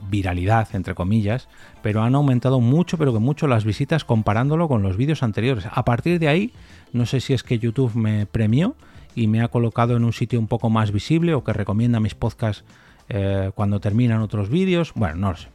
viralidad, 0.09 0.75
entre 0.75 0.95
comillas, 0.95 1.47
pero 1.83 2.03
han 2.03 2.15
aumentado 2.15 2.59
mucho, 2.59 2.97
pero 2.97 3.13
que 3.13 3.19
mucho 3.19 3.49
las 3.49 3.67
visitas 3.67 4.05
comparándolo 4.05 4.67
con 4.67 4.83
los 4.83 4.97
vídeos 4.97 5.23
anteriores. 5.23 5.67
A 5.71 5.85
partir 5.85 6.19
de 6.19 6.29
ahí, 6.29 6.53
no 6.95 7.05
sé 7.05 7.21
si 7.21 7.35
es 7.35 7.43
que 7.43 7.59
YouTube 7.59 7.95
me 7.95 8.25
premió 8.25 8.77
y 9.15 9.27
me 9.27 9.43
ha 9.43 9.49
colocado 9.49 9.97
en 9.97 10.05
un 10.05 10.13
sitio 10.13 10.39
un 10.39 10.49
poco 10.49 10.71
más 10.71 10.93
visible 10.93 11.35
o 11.35 11.45
que 11.45 11.53
recomienda 11.53 12.01
mis 12.01 12.15
podcasts 12.15 12.65
eh, 13.09 13.51
cuando 13.55 13.81
terminan 13.81 14.21
otros 14.21 14.49
vídeos. 14.49 14.93
Bueno, 14.95 15.17
no 15.17 15.31
lo 15.33 15.37
sé. 15.37 15.49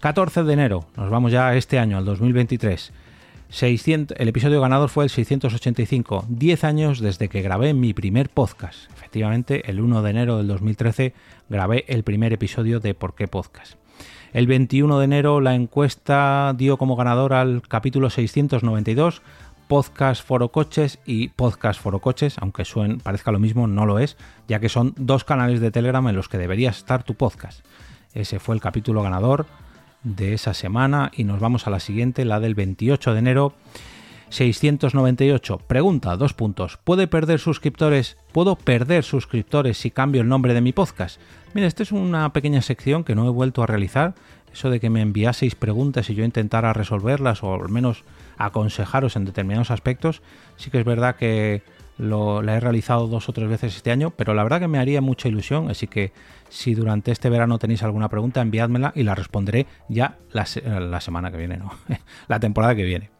14 0.00 0.42
de 0.42 0.52
enero, 0.52 0.84
nos 0.96 1.10
vamos 1.10 1.30
ya 1.30 1.54
este 1.54 1.78
año, 1.78 1.96
al 1.96 2.04
2023. 2.04 2.92
600, 3.50 4.18
el 4.18 4.28
episodio 4.28 4.60
ganador 4.62 4.88
fue 4.88 5.04
el 5.04 5.10
685, 5.10 6.24
10 6.28 6.64
años 6.64 7.00
desde 7.00 7.28
que 7.28 7.42
grabé 7.42 7.74
mi 7.74 7.92
primer 7.92 8.30
podcast. 8.30 8.90
Efectivamente, 8.94 9.70
el 9.70 9.80
1 9.80 10.02
de 10.02 10.10
enero 10.10 10.38
del 10.38 10.48
2013 10.48 11.12
grabé 11.50 11.84
el 11.86 12.02
primer 12.02 12.32
episodio 12.32 12.80
de 12.80 12.94
Por 12.94 13.14
qué 13.14 13.28
Podcast. 13.28 13.74
El 14.32 14.46
21 14.46 14.98
de 14.98 15.04
enero 15.04 15.42
la 15.42 15.54
encuesta 15.54 16.54
dio 16.56 16.78
como 16.78 16.96
ganador 16.96 17.34
al 17.34 17.60
capítulo 17.68 18.08
692 18.08 19.20
Podcast 19.72 20.22
Foro 20.22 20.50
Coches 20.50 20.98
y 21.06 21.28
Podcast 21.28 21.80
Foro 21.80 22.00
Coches, 22.00 22.36
aunque 22.38 22.66
suen, 22.66 23.00
parezca 23.00 23.32
lo 23.32 23.38
mismo, 23.38 23.66
no 23.66 23.86
lo 23.86 24.00
es, 24.00 24.18
ya 24.46 24.60
que 24.60 24.68
son 24.68 24.92
dos 24.98 25.24
canales 25.24 25.62
de 25.62 25.70
Telegram 25.70 26.06
en 26.08 26.14
los 26.14 26.28
que 26.28 26.36
debería 26.36 26.68
estar 26.68 27.04
tu 27.04 27.14
podcast. 27.14 27.64
Ese 28.12 28.38
fue 28.38 28.54
el 28.54 28.60
capítulo 28.60 29.02
ganador 29.02 29.46
de 30.02 30.34
esa 30.34 30.52
semana 30.52 31.10
y 31.16 31.24
nos 31.24 31.40
vamos 31.40 31.66
a 31.66 31.70
la 31.70 31.80
siguiente, 31.80 32.26
la 32.26 32.38
del 32.38 32.54
28 32.54 33.14
de 33.14 33.18
enero. 33.18 33.54
698. 34.28 35.56
Pregunta, 35.66 36.16
dos 36.18 36.34
puntos. 36.34 36.78
¿Puede 36.84 37.06
perder 37.06 37.38
suscriptores? 37.38 38.18
¿Puedo 38.32 38.56
perder 38.56 39.04
suscriptores 39.04 39.78
si 39.78 39.90
cambio 39.90 40.20
el 40.20 40.28
nombre 40.28 40.52
de 40.52 40.60
mi 40.60 40.72
podcast? 40.74 41.18
Mira, 41.54 41.66
esta 41.66 41.82
es 41.82 41.92
una 41.92 42.30
pequeña 42.34 42.60
sección 42.60 43.04
que 43.04 43.14
no 43.14 43.26
he 43.26 43.30
vuelto 43.30 43.62
a 43.62 43.66
realizar. 43.66 44.14
Eso 44.52 44.68
de 44.68 44.80
que 44.80 44.90
me 44.90 45.00
enviaseis 45.00 45.54
preguntas 45.54 46.10
y 46.10 46.14
yo 46.14 46.24
intentara 46.24 46.74
resolverlas 46.74 47.42
o 47.42 47.54
al 47.54 47.70
menos 47.70 48.04
aconsejaros 48.44 49.16
en 49.16 49.24
determinados 49.24 49.70
aspectos. 49.70 50.22
Sí 50.56 50.70
que 50.70 50.78
es 50.78 50.84
verdad 50.84 51.16
que 51.16 51.62
lo, 51.98 52.42
la 52.42 52.56
he 52.56 52.60
realizado 52.60 53.06
dos 53.06 53.28
o 53.28 53.32
tres 53.32 53.48
veces 53.48 53.76
este 53.76 53.90
año, 53.90 54.10
pero 54.10 54.34
la 54.34 54.42
verdad 54.42 54.60
que 54.60 54.68
me 54.68 54.78
haría 54.78 55.00
mucha 55.00 55.28
ilusión, 55.28 55.70
así 55.70 55.86
que 55.86 56.12
si 56.48 56.74
durante 56.74 57.12
este 57.12 57.30
verano 57.30 57.58
tenéis 57.58 57.82
alguna 57.82 58.08
pregunta, 58.08 58.40
enviádmela 58.40 58.92
y 58.94 59.02
la 59.04 59.14
responderé 59.14 59.66
ya 59.88 60.18
la, 60.32 60.46
la 60.80 61.00
semana 61.00 61.30
que 61.30 61.36
viene, 61.36 61.56
no, 61.56 61.72
la 62.28 62.40
temporada 62.40 62.74
que 62.74 62.84
viene. 62.84 63.10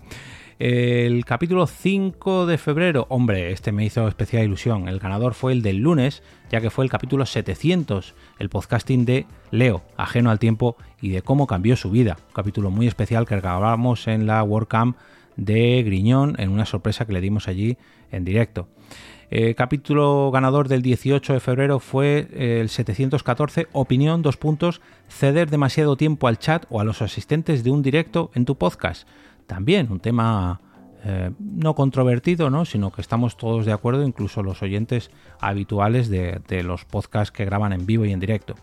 El 0.64 1.24
capítulo 1.24 1.66
5 1.66 2.46
de 2.46 2.56
febrero, 2.56 3.06
hombre, 3.08 3.50
este 3.50 3.72
me 3.72 3.84
hizo 3.84 4.06
especial 4.06 4.44
ilusión. 4.44 4.86
El 4.86 5.00
ganador 5.00 5.34
fue 5.34 5.52
el 5.52 5.60
del 5.60 5.78
lunes, 5.78 6.22
ya 6.52 6.60
que 6.60 6.70
fue 6.70 6.84
el 6.84 6.90
capítulo 6.90 7.26
700, 7.26 8.14
el 8.38 8.48
podcasting 8.48 9.04
de 9.04 9.26
Leo, 9.50 9.82
ajeno 9.96 10.30
al 10.30 10.38
tiempo 10.38 10.76
y 11.00 11.08
de 11.08 11.22
cómo 11.22 11.48
cambió 11.48 11.74
su 11.74 11.90
vida. 11.90 12.16
Un 12.28 12.32
capítulo 12.32 12.70
muy 12.70 12.86
especial 12.86 13.26
que 13.26 13.40
grabamos 13.40 14.06
en 14.06 14.28
la 14.28 14.40
WordCamp 14.44 14.96
de 15.34 15.82
Griñón, 15.82 16.36
en 16.38 16.50
una 16.50 16.64
sorpresa 16.64 17.06
que 17.06 17.12
le 17.12 17.20
dimos 17.20 17.48
allí 17.48 17.76
en 18.12 18.24
directo. 18.24 18.68
El 19.30 19.56
capítulo 19.56 20.30
ganador 20.30 20.68
del 20.68 20.82
18 20.82 21.32
de 21.32 21.40
febrero 21.40 21.80
fue 21.80 22.28
el 22.36 22.68
714, 22.68 23.66
opinión, 23.72 24.22
dos 24.22 24.36
puntos, 24.36 24.80
ceder 25.08 25.50
demasiado 25.50 25.96
tiempo 25.96 26.28
al 26.28 26.38
chat 26.38 26.66
o 26.68 26.78
a 26.80 26.84
los 26.84 27.02
asistentes 27.02 27.64
de 27.64 27.70
un 27.72 27.82
directo 27.82 28.30
en 28.34 28.44
tu 28.44 28.56
podcast 28.56 29.08
también 29.46 29.90
un 29.90 30.00
tema 30.00 30.60
eh, 31.04 31.32
no 31.40 31.74
controvertido, 31.74 32.48
¿no? 32.48 32.64
sino 32.64 32.92
que 32.92 33.00
estamos 33.00 33.36
todos 33.36 33.66
de 33.66 33.72
acuerdo, 33.72 34.04
incluso 34.04 34.42
los 34.44 34.62
oyentes 34.62 35.10
habituales 35.40 36.08
de, 36.08 36.62
los 36.62 36.84
podcasts 36.84 37.32
que 37.32 37.44
graban 37.44 37.72
en 37.72 37.86
vivo 37.86 38.04
y 38.04 38.12
en 38.12 38.20
directo. 38.20 38.54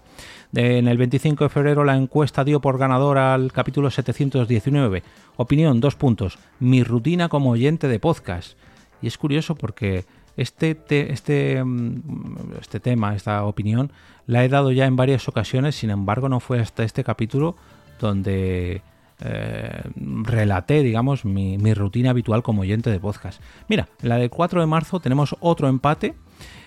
en 0.55 0.87
el 0.87 0.97
25 0.97 1.43
de 1.43 1.49
febrero 1.49 1.83
la 1.83 1.97
encuesta 1.97 2.45
dio 2.45 2.61
por 2.61 2.77
ganador 2.77 3.17
al 3.17 3.51
capítulo 3.51 3.89
719. 3.89 5.03
Opinión, 5.35 5.81
dos 5.81 5.95
puntos. 5.95 6.39
Mi 6.61 6.81
rutina 6.83 7.27
como 7.27 7.51
oyente 7.51 7.89
de 7.89 7.99
podcast. 7.99 8.57
Y 9.01 9.07
es 9.07 9.17
curioso 9.17 9.55
porque 9.55 10.05
este, 10.37 10.77
este, 10.87 11.61
mm, 11.61 12.53
este 12.61 12.79
tema, 12.79 13.15
esta 13.15 13.43
opinión, 13.43 13.91
la 14.27 14.45
he 14.45 14.49
dado 14.49 14.71
ya 14.71 14.85
en 14.85 14.95
varias 14.95 15.27
ocasiones, 15.27 15.75
sin 15.75 15.89
embargo 15.89 16.29
no 16.29 16.39
fue 16.39 16.61
hasta 16.61 16.83
este 16.83 17.03
capítulo 17.03 17.57
donde 17.99 18.81
eh, 19.21 19.81
relaté, 19.95 20.81
digamos, 20.81 21.25
mi, 21.25 21.73
rutina 21.73 22.11
habitual 22.11 22.43
como 22.43 22.61
oyente 22.61 22.89
de 22.89 22.99
podcast. 22.99 23.41
Mira, 23.67 23.89
la 24.01 24.17
del 24.17 24.29
4 24.29 24.61
de 24.61 24.67
marzo 24.67 24.99
tenemos 24.99 25.35
otro 25.39 25.67
empate, 25.67 26.15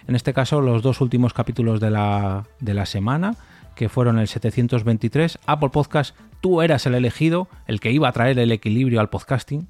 en 0.07 0.17
este 0.17 0.35
caso 0.35 0.61
los 0.61 0.83
dos 0.83 1.01
últimos 1.01 1.33
capítulos 1.33 1.81
de 1.81 1.91
la, 1.91 2.45
de 2.61 2.75
la 2.75 2.87
semana, 2.87 3.37
que 3.75 3.89
fueron 3.89 4.19
el 4.19 4.29
723, 4.29 5.39
Apple 5.47 5.71
Podcast, 5.71 6.15
tú 6.41 6.61
eras 6.61 6.85
el 6.87 6.95
elegido, 6.95 7.49
el 7.67 7.81
que 7.81 7.91
iba 7.91 8.09
a 8.09 8.13
traer 8.13 8.39
el 8.39 8.53
equilibrio 8.53 9.01
al 9.01 9.09
podcasting, 9.09 9.67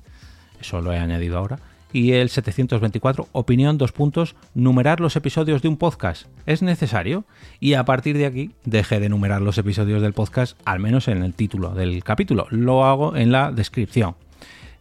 eso 0.61 0.81
lo 0.81 0.93
he 0.93 0.99
añadido 0.99 1.39
ahora, 1.39 1.59
y 1.93 2.13
el 2.13 2.29
724, 2.29 3.29
opinión, 3.33 3.79
dos 3.79 3.93
puntos, 3.93 4.35
numerar 4.55 5.01
los 5.01 5.17
episodios 5.17 5.63
de 5.63 5.69
un 5.69 5.77
podcast. 5.77 6.27
¿Es 6.47 6.63
necesario? 6.63 7.25
Y 7.61 7.75
a 7.75 7.85
partir 7.85 8.17
de 8.17 8.27
aquí, 8.27 8.51
deje 8.65 9.01
de 9.01 9.09
numerar 9.09 9.43
los 9.43 9.59
episodios 9.59 10.03
del 10.03 10.13
podcast, 10.13 10.59
al 10.65 10.81
menos 10.81 11.09
en 11.09 11.23
el 11.23 11.35
título 11.35 11.71
del 11.71 12.03
capítulo. 12.05 12.47
Lo 12.51 12.85
hago 12.85 13.17
en 13.17 13.33
la 13.33 13.53
descripción. 13.53 14.15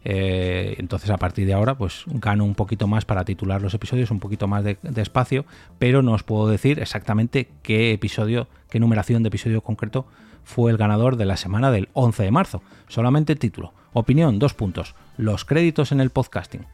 Eh, 0.04 0.74
entonces 0.78 1.10
a 1.10 1.16
partir 1.16 1.46
de 1.46 1.54
ahora 1.54 1.76
pues 1.76 2.02
gano 2.06 2.44
un 2.44 2.56
poquito 2.56 2.88
más 2.88 3.04
para 3.04 3.24
titular 3.24 3.62
los 3.62 3.74
episodios, 3.74 4.10
un 4.10 4.18
poquito 4.18 4.48
más 4.48 4.64
de, 4.64 4.76
de, 4.82 5.02
espacio, 5.02 5.44
pero 5.78 6.02
no 6.02 6.12
os 6.12 6.24
puedo 6.24 6.48
decir 6.48 6.80
exactamente 6.80 7.48
qué 7.62 7.92
episodio, 7.92 8.48
qué 8.68 8.80
numeración 8.80 9.22
de 9.22 9.28
episodio 9.28 9.60
concreto 9.60 10.06
fue 10.44 10.70
el 10.70 10.76
ganador 10.76 11.16
de 11.16 11.24
la 11.24 11.36
semana 11.36 11.70
del 11.70 11.88
11 11.92 12.24
de 12.24 12.30
marzo. 12.30 12.62
Solamente 12.88 13.36
título. 13.36 13.72
Opinión, 13.92 14.38
dos 14.38 14.54
puntos. 14.54 14.94
Los 15.16 15.44
créditos 15.44 15.92
en 15.92 16.00
el 16.00 16.10
podcasting. 16.10 16.66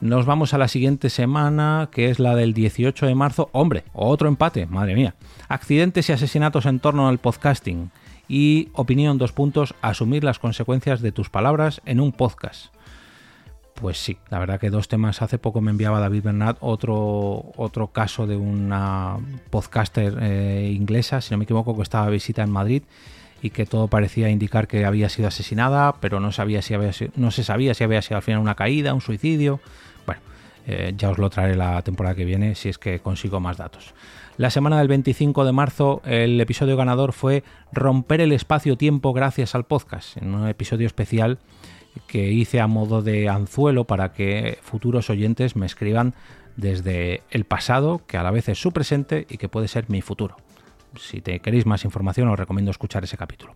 Nos 0.00 0.26
vamos 0.26 0.52
a 0.52 0.58
la 0.58 0.68
siguiente 0.68 1.08
semana, 1.08 1.88
que 1.90 2.10
es 2.10 2.18
la 2.18 2.34
del 2.34 2.52
18 2.52 3.06
de 3.06 3.14
marzo. 3.14 3.48
Hombre, 3.52 3.84
otro 3.94 4.28
empate, 4.28 4.66
madre 4.66 4.94
mía. 4.94 5.14
Accidentes 5.48 6.08
y 6.08 6.12
asesinatos 6.12 6.66
en 6.66 6.80
torno 6.80 7.08
al 7.08 7.18
podcasting. 7.18 7.90
Y 8.28 8.68
opinión, 8.72 9.18
dos 9.18 9.32
puntos, 9.32 9.74
asumir 9.82 10.24
las 10.24 10.38
consecuencias 10.38 11.00
de 11.00 11.12
tus 11.12 11.30
palabras 11.30 11.80
en 11.84 12.00
un 12.00 12.12
podcast. 12.12 12.74
Pues 13.74 13.98
sí, 13.98 14.16
la 14.30 14.38
verdad 14.38 14.58
que 14.58 14.70
dos 14.70 14.88
temas. 14.88 15.20
Hace 15.20 15.38
poco 15.38 15.60
me 15.60 15.70
enviaba 15.70 16.00
David 16.00 16.22
Bernat 16.22 16.56
otro, 16.60 17.52
otro 17.56 17.88
caso 17.88 18.26
de 18.26 18.36
una 18.36 19.18
podcaster 19.50 20.16
eh, 20.20 20.72
inglesa, 20.74 21.20
si 21.20 21.32
no 21.32 21.38
me 21.38 21.44
equivoco, 21.44 21.76
que 21.76 21.82
estaba 21.82 22.06
a 22.06 22.10
visita 22.10 22.42
en 22.42 22.50
Madrid 22.50 22.82
y 23.42 23.50
que 23.50 23.66
todo 23.66 23.88
parecía 23.88 24.30
indicar 24.30 24.66
que 24.66 24.86
había 24.86 25.10
sido 25.10 25.28
asesinada, 25.28 25.96
pero 26.00 26.20
no, 26.20 26.32
sabía 26.32 26.62
si 26.62 26.72
había 26.72 26.90
no 27.16 27.30
se 27.30 27.44
sabía 27.44 27.74
si 27.74 27.84
había 27.84 28.00
sido 28.00 28.16
al 28.16 28.22
final 28.22 28.40
una 28.40 28.54
caída, 28.54 28.94
un 28.94 29.02
suicidio. 29.02 29.60
Bueno, 30.06 30.22
eh, 30.66 30.94
ya 30.96 31.10
os 31.10 31.18
lo 31.18 31.28
traeré 31.28 31.54
la 31.54 31.82
temporada 31.82 32.14
que 32.14 32.24
viene 32.24 32.54
si 32.54 32.70
es 32.70 32.78
que 32.78 33.00
consigo 33.00 33.40
más 33.40 33.58
datos. 33.58 33.94
La 34.36 34.50
semana 34.50 34.78
del 34.78 34.88
25 34.88 35.44
de 35.46 35.52
marzo 35.52 36.02
el 36.04 36.38
episodio 36.40 36.76
ganador 36.76 37.12
fue 37.12 37.42
Romper 37.72 38.20
el 38.20 38.32
espacio-tiempo 38.32 39.14
gracias 39.14 39.54
al 39.54 39.64
podcast, 39.64 40.18
en 40.18 40.34
un 40.34 40.46
episodio 40.46 40.86
especial 40.86 41.38
que 42.06 42.30
hice 42.32 42.60
a 42.60 42.66
modo 42.66 43.00
de 43.00 43.30
anzuelo 43.30 43.84
para 43.84 44.12
que 44.12 44.58
futuros 44.60 45.08
oyentes 45.08 45.56
me 45.56 45.64
escriban 45.64 46.12
desde 46.56 47.22
el 47.30 47.44
pasado, 47.44 48.02
que 48.06 48.18
a 48.18 48.22
la 48.22 48.30
vez 48.30 48.50
es 48.50 48.60
su 48.60 48.72
presente 48.72 49.26
y 49.30 49.38
que 49.38 49.48
puede 49.48 49.68
ser 49.68 49.88
mi 49.88 50.02
futuro 50.02 50.36
si 50.98 51.20
te 51.20 51.40
queréis 51.40 51.66
más 51.66 51.84
información 51.84 52.28
os 52.28 52.38
recomiendo 52.38 52.70
escuchar 52.70 53.04
ese 53.04 53.16
capítulo. 53.16 53.54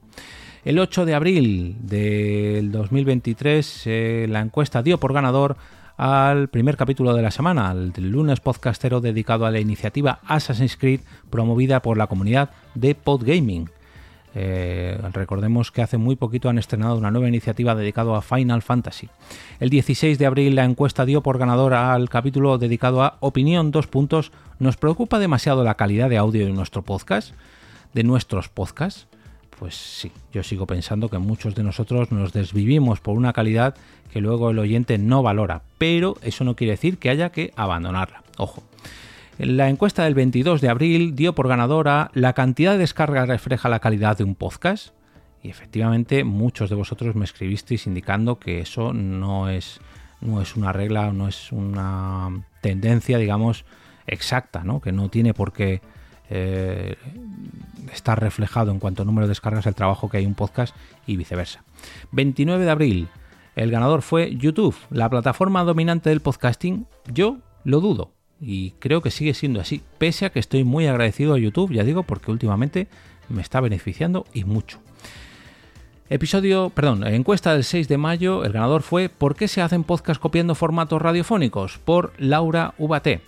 El 0.64 0.78
8 0.78 1.06
de 1.06 1.14
abril 1.14 1.76
del 1.80 2.70
2023 2.70 3.82
eh, 3.86 4.26
la 4.28 4.40
encuesta 4.40 4.82
dio 4.82 4.98
por 4.98 5.12
ganador 5.12 5.56
al 6.00 6.48
primer 6.48 6.78
capítulo 6.78 7.12
de 7.12 7.20
la 7.20 7.30
semana, 7.30 7.68
al 7.68 7.92
lunes 7.98 8.40
podcastero 8.40 9.02
dedicado 9.02 9.44
a 9.44 9.50
la 9.50 9.60
iniciativa 9.60 10.20
Assassin's 10.26 10.78
Creed 10.78 11.00
promovida 11.28 11.82
por 11.82 11.98
la 11.98 12.06
comunidad 12.06 12.48
de 12.74 12.94
Podgaming. 12.94 13.68
Eh, 14.34 14.98
recordemos 15.12 15.70
que 15.70 15.82
hace 15.82 15.98
muy 15.98 16.16
poquito 16.16 16.48
han 16.48 16.56
estrenado 16.56 16.96
una 16.96 17.10
nueva 17.10 17.28
iniciativa 17.28 17.74
dedicada 17.74 18.16
a 18.16 18.22
Final 18.22 18.62
Fantasy. 18.62 19.10
El 19.58 19.68
16 19.68 20.18
de 20.18 20.24
abril 20.24 20.54
la 20.54 20.64
encuesta 20.64 21.04
dio 21.04 21.22
por 21.22 21.36
ganador 21.36 21.74
al 21.74 22.08
capítulo 22.08 22.56
dedicado 22.56 23.02
a 23.02 23.18
Opinión 23.20 23.70
dos 23.70 23.86
puntos. 23.86 24.32
¿Nos 24.58 24.78
preocupa 24.78 25.18
demasiado 25.18 25.64
la 25.64 25.74
calidad 25.74 26.08
de 26.08 26.16
audio 26.16 26.46
de 26.46 26.52
nuestro 26.52 26.80
podcast? 26.80 27.34
¿De 27.92 28.04
nuestros 28.04 28.48
podcasts? 28.48 29.06
Pues 29.60 29.74
sí, 29.74 30.10
yo 30.32 30.42
sigo 30.42 30.66
pensando 30.66 31.10
que 31.10 31.18
muchos 31.18 31.54
de 31.54 31.62
nosotros 31.62 32.10
nos 32.10 32.32
desvivimos 32.32 33.00
por 33.00 33.14
una 33.14 33.34
calidad 33.34 33.74
que 34.10 34.22
luego 34.22 34.48
el 34.48 34.58
oyente 34.58 34.96
no 34.96 35.22
valora, 35.22 35.60
pero 35.76 36.16
eso 36.22 36.44
no 36.44 36.56
quiere 36.56 36.70
decir 36.70 36.96
que 36.96 37.10
haya 37.10 37.30
que 37.30 37.52
abandonarla. 37.56 38.22
Ojo. 38.38 38.62
La 39.36 39.68
encuesta 39.68 40.04
del 40.04 40.14
22 40.14 40.62
de 40.62 40.70
abril 40.70 41.14
dio 41.14 41.34
por 41.34 41.46
ganadora 41.46 42.10
la 42.14 42.32
cantidad 42.32 42.72
de 42.72 42.78
descargas 42.78 43.28
refleja 43.28 43.68
la 43.68 43.80
calidad 43.80 44.16
de 44.16 44.24
un 44.24 44.34
podcast. 44.34 44.94
Y 45.42 45.50
efectivamente 45.50 46.24
muchos 46.24 46.70
de 46.70 46.76
vosotros 46.76 47.14
me 47.14 47.26
escribisteis 47.26 47.86
indicando 47.86 48.38
que 48.38 48.60
eso 48.60 48.94
no 48.94 49.50
es, 49.50 49.78
no 50.22 50.40
es 50.40 50.56
una 50.56 50.72
regla, 50.72 51.12
no 51.12 51.28
es 51.28 51.52
una 51.52 52.44
tendencia, 52.62 53.18
digamos, 53.18 53.66
exacta, 54.06 54.64
¿no? 54.64 54.80
que 54.80 54.90
no 54.90 55.10
tiene 55.10 55.34
por 55.34 55.52
qué 55.52 55.82
eh, 56.30 56.96
estar 57.92 58.20
reflejado 58.20 58.70
en 58.70 58.78
cuanto 58.78 59.02
a 59.02 59.04
número 59.04 59.26
de 59.26 59.30
descargas 59.30 59.66
el 59.66 59.74
trabajo 59.74 60.08
que 60.08 60.18
hay 60.18 60.26
un 60.26 60.34
podcast 60.34 60.74
y 61.06 61.16
viceversa. 61.16 61.64
29 62.12 62.64
de 62.64 62.70
abril, 62.70 63.08
el 63.56 63.70
ganador 63.70 64.02
fue 64.02 64.34
YouTube, 64.36 64.76
la 64.90 65.10
plataforma 65.10 65.64
dominante 65.64 66.10
del 66.10 66.20
podcasting. 66.20 66.86
Yo 67.12 67.38
lo 67.64 67.80
dudo 67.80 68.12
y 68.40 68.72
creo 68.78 69.02
que 69.02 69.10
sigue 69.10 69.34
siendo 69.34 69.60
así, 69.60 69.82
pese 69.98 70.24
a 70.24 70.30
que 70.30 70.38
estoy 70.38 70.64
muy 70.64 70.86
agradecido 70.86 71.34
a 71.34 71.38
YouTube, 71.38 71.72
ya 71.72 71.84
digo, 71.84 72.04
porque 72.04 72.30
últimamente 72.30 72.88
me 73.28 73.42
está 73.42 73.60
beneficiando 73.60 74.24
y 74.32 74.44
mucho. 74.44 74.78
Episodio, 76.08 76.70
perdón, 76.70 77.06
encuesta 77.06 77.52
del 77.52 77.64
6 77.64 77.86
de 77.86 77.96
mayo, 77.98 78.44
el 78.44 78.52
ganador 78.52 78.82
fue 78.82 79.08
¿Por 79.08 79.36
qué 79.36 79.46
se 79.46 79.62
hacen 79.62 79.84
podcasts 79.84 80.20
copiando 80.20 80.54
formatos 80.54 81.00
radiofónicos? 81.00 81.78
por 81.78 82.12
Laura 82.18 82.74
Ubaté. 82.78 83.20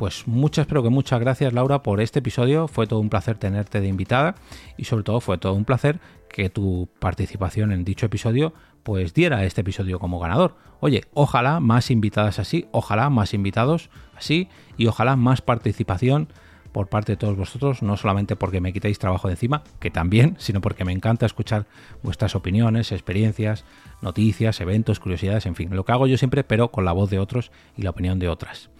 Pues 0.00 0.26
muchas, 0.26 0.66
pero 0.66 0.82
que 0.82 0.88
muchas 0.88 1.20
gracias 1.20 1.52
Laura 1.52 1.82
por 1.82 2.00
este 2.00 2.20
episodio, 2.20 2.68
fue 2.68 2.86
todo 2.86 3.00
un 3.00 3.10
placer 3.10 3.36
tenerte 3.36 3.82
de 3.82 3.88
invitada 3.88 4.34
y 4.78 4.84
sobre 4.84 5.04
todo 5.04 5.20
fue 5.20 5.36
todo 5.36 5.52
un 5.52 5.66
placer 5.66 6.00
que 6.30 6.48
tu 6.48 6.88
participación 6.98 7.70
en 7.70 7.84
dicho 7.84 8.06
episodio 8.06 8.54
pues 8.82 9.12
diera 9.12 9.44
este 9.44 9.60
episodio 9.60 9.98
como 9.98 10.18
ganador. 10.18 10.56
Oye, 10.80 11.04
ojalá 11.12 11.60
más 11.60 11.90
invitadas 11.90 12.38
así, 12.38 12.66
ojalá 12.72 13.10
más 13.10 13.34
invitados 13.34 13.90
así 14.16 14.48
y 14.78 14.86
ojalá 14.86 15.16
más 15.16 15.42
participación 15.42 16.28
por 16.72 16.88
parte 16.88 17.12
de 17.12 17.16
todos 17.18 17.36
vosotros, 17.36 17.82
no 17.82 17.98
solamente 17.98 18.36
porque 18.36 18.62
me 18.62 18.72
quitéis 18.72 18.98
trabajo 18.98 19.28
de 19.28 19.34
encima, 19.34 19.64
que 19.80 19.90
también, 19.90 20.34
sino 20.38 20.62
porque 20.62 20.86
me 20.86 20.92
encanta 20.92 21.26
escuchar 21.26 21.66
vuestras 22.02 22.34
opiniones, 22.34 22.90
experiencias, 22.90 23.66
noticias, 24.00 24.62
eventos, 24.62 24.98
curiosidades, 24.98 25.44
en 25.44 25.56
fin, 25.56 25.76
lo 25.76 25.84
que 25.84 25.92
hago 25.92 26.06
yo 26.06 26.16
siempre, 26.16 26.42
pero 26.42 26.70
con 26.70 26.86
la 26.86 26.92
voz 26.92 27.10
de 27.10 27.18
otros 27.18 27.52
y 27.76 27.82
la 27.82 27.90
opinión 27.90 28.18
de 28.18 28.30
otras. 28.30 28.70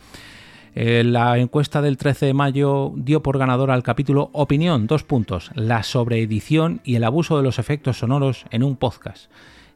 Eh, 0.74 1.02
la 1.04 1.36
encuesta 1.38 1.82
del 1.82 1.96
13 1.96 2.26
de 2.26 2.34
mayo 2.34 2.92
dio 2.94 3.22
por 3.22 3.38
ganador 3.38 3.70
al 3.70 3.82
capítulo 3.82 4.30
Opinión, 4.32 4.86
dos 4.86 5.02
puntos, 5.02 5.50
la 5.54 5.82
sobreedición 5.82 6.80
y 6.84 6.94
el 6.94 7.04
abuso 7.04 7.36
de 7.36 7.42
los 7.42 7.58
efectos 7.58 7.98
sonoros 7.98 8.44
en 8.50 8.62
un 8.62 8.76
podcast. 8.76 9.30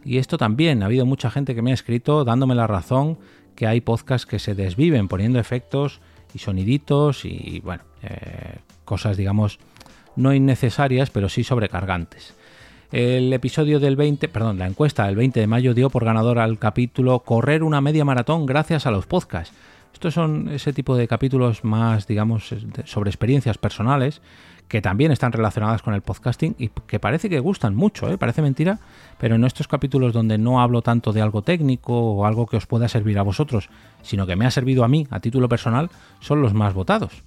Y 0.05 0.19
esto 0.19 0.39
también, 0.39 0.83
ha 0.83 0.87
habido 0.87 1.07
mucha 1.07 1.31
gente 1.31 1.55
que 1.55 1.63
me 1.63 1.73
ha 1.73 1.75
escrito 1.75 2.25
dándome 2.25 2.55
la 2.55 2.67
razón 2.67 3.19
que 3.57 3.67
hay 3.67 3.81
podcasts 3.81 4.27
que 4.27 4.39
se 4.39 4.55
desviven 4.55 5.09
poniendo 5.09 5.39
efectos 5.39 6.01
y 6.35 6.39
soniditos 6.39 7.25
y 7.25 7.61
bueno, 7.65 7.83
eh, 8.03 8.59
cosas 8.85 9.17
digamos 9.17 9.59
no 10.17 10.33
innecesarias, 10.33 11.11
pero 11.11 11.29
sí 11.29 11.45
sobrecargantes. 11.45 12.35
El 12.93 13.33
episodio 13.33 13.81
del 13.81 13.97
20, 13.97 14.29
perdón, 14.29 14.59
la 14.59 14.69
encuesta 14.69 15.07
del 15.07 15.17
20 15.17 15.41
de 15.41 15.47
mayo 15.49 15.75
dio 15.75 15.91
por 15.91 16.05
ganador 16.05 16.39
al 16.39 16.59
capítulo 16.59 17.19
Correr 17.21 17.65
una 17.65 17.81
media 17.81 18.05
maratón 18.05 18.47
gracias 18.47 18.87
a 18.87 18.93
los 18.93 19.07
podcasts. 19.07 19.53
Estos 19.95 20.13
son 20.13 20.49
ese 20.49 20.73
tipo 20.73 20.97
de 20.97 21.09
capítulos 21.09 21.65
más, 21.65 22.07
digamos, 22.07 22.53
sobre 22.85 23.11
experiencias 23.11 23.57
personales 23.57 24.21
que 24.69 24.83
también 24.83 25.13
están 25.13 25.33
relacionadas 25.33 25.83
con 25.83 25.95
el 25.95 26.03
podcasting 26.03 26.57
y 26.59 26.69
que 26.69 26.99
parece 26.99 27.31
que 27.31 27.39
gustan 27.39 27.77
mucho, 27.77 28.11
¿eh? 28.11 28.19
parece 28.19 28.43
mentira, 28.43 28.81
pero 29.19 29.37
en 29.37 29.45
estos 29.45 29.69
capítulos 29.69 30.13
donde 30.13 30.37
no 30.37 30.61
hablo 30.61 30.83
tanto 30.83 31.13
de 31.13 31.23
algo 31.23 31.43
técnico 31.43 31.93
o 31.93 32.27
algo 32.27 32.47
que 32.47 32.57
os 32.57 32.67
pueda 32.67 32.89
servir 32.89 33.19
a 33.19 33.23
vosotros, 33.23 33.71
sino 34.03 34.27
que 34.27 34.37
me 34.37 34.47
ha 34.47 34.51
servido 34.51 34.85
a 34.85 34.89
mí 34.89 35.07
a 35.11 35.21
título 35.21 35.49
personal, 35.49 35.91
son 36.21 36.43
los 36.43 36.55
más 36.55 36.75
votados. 36.75 37.23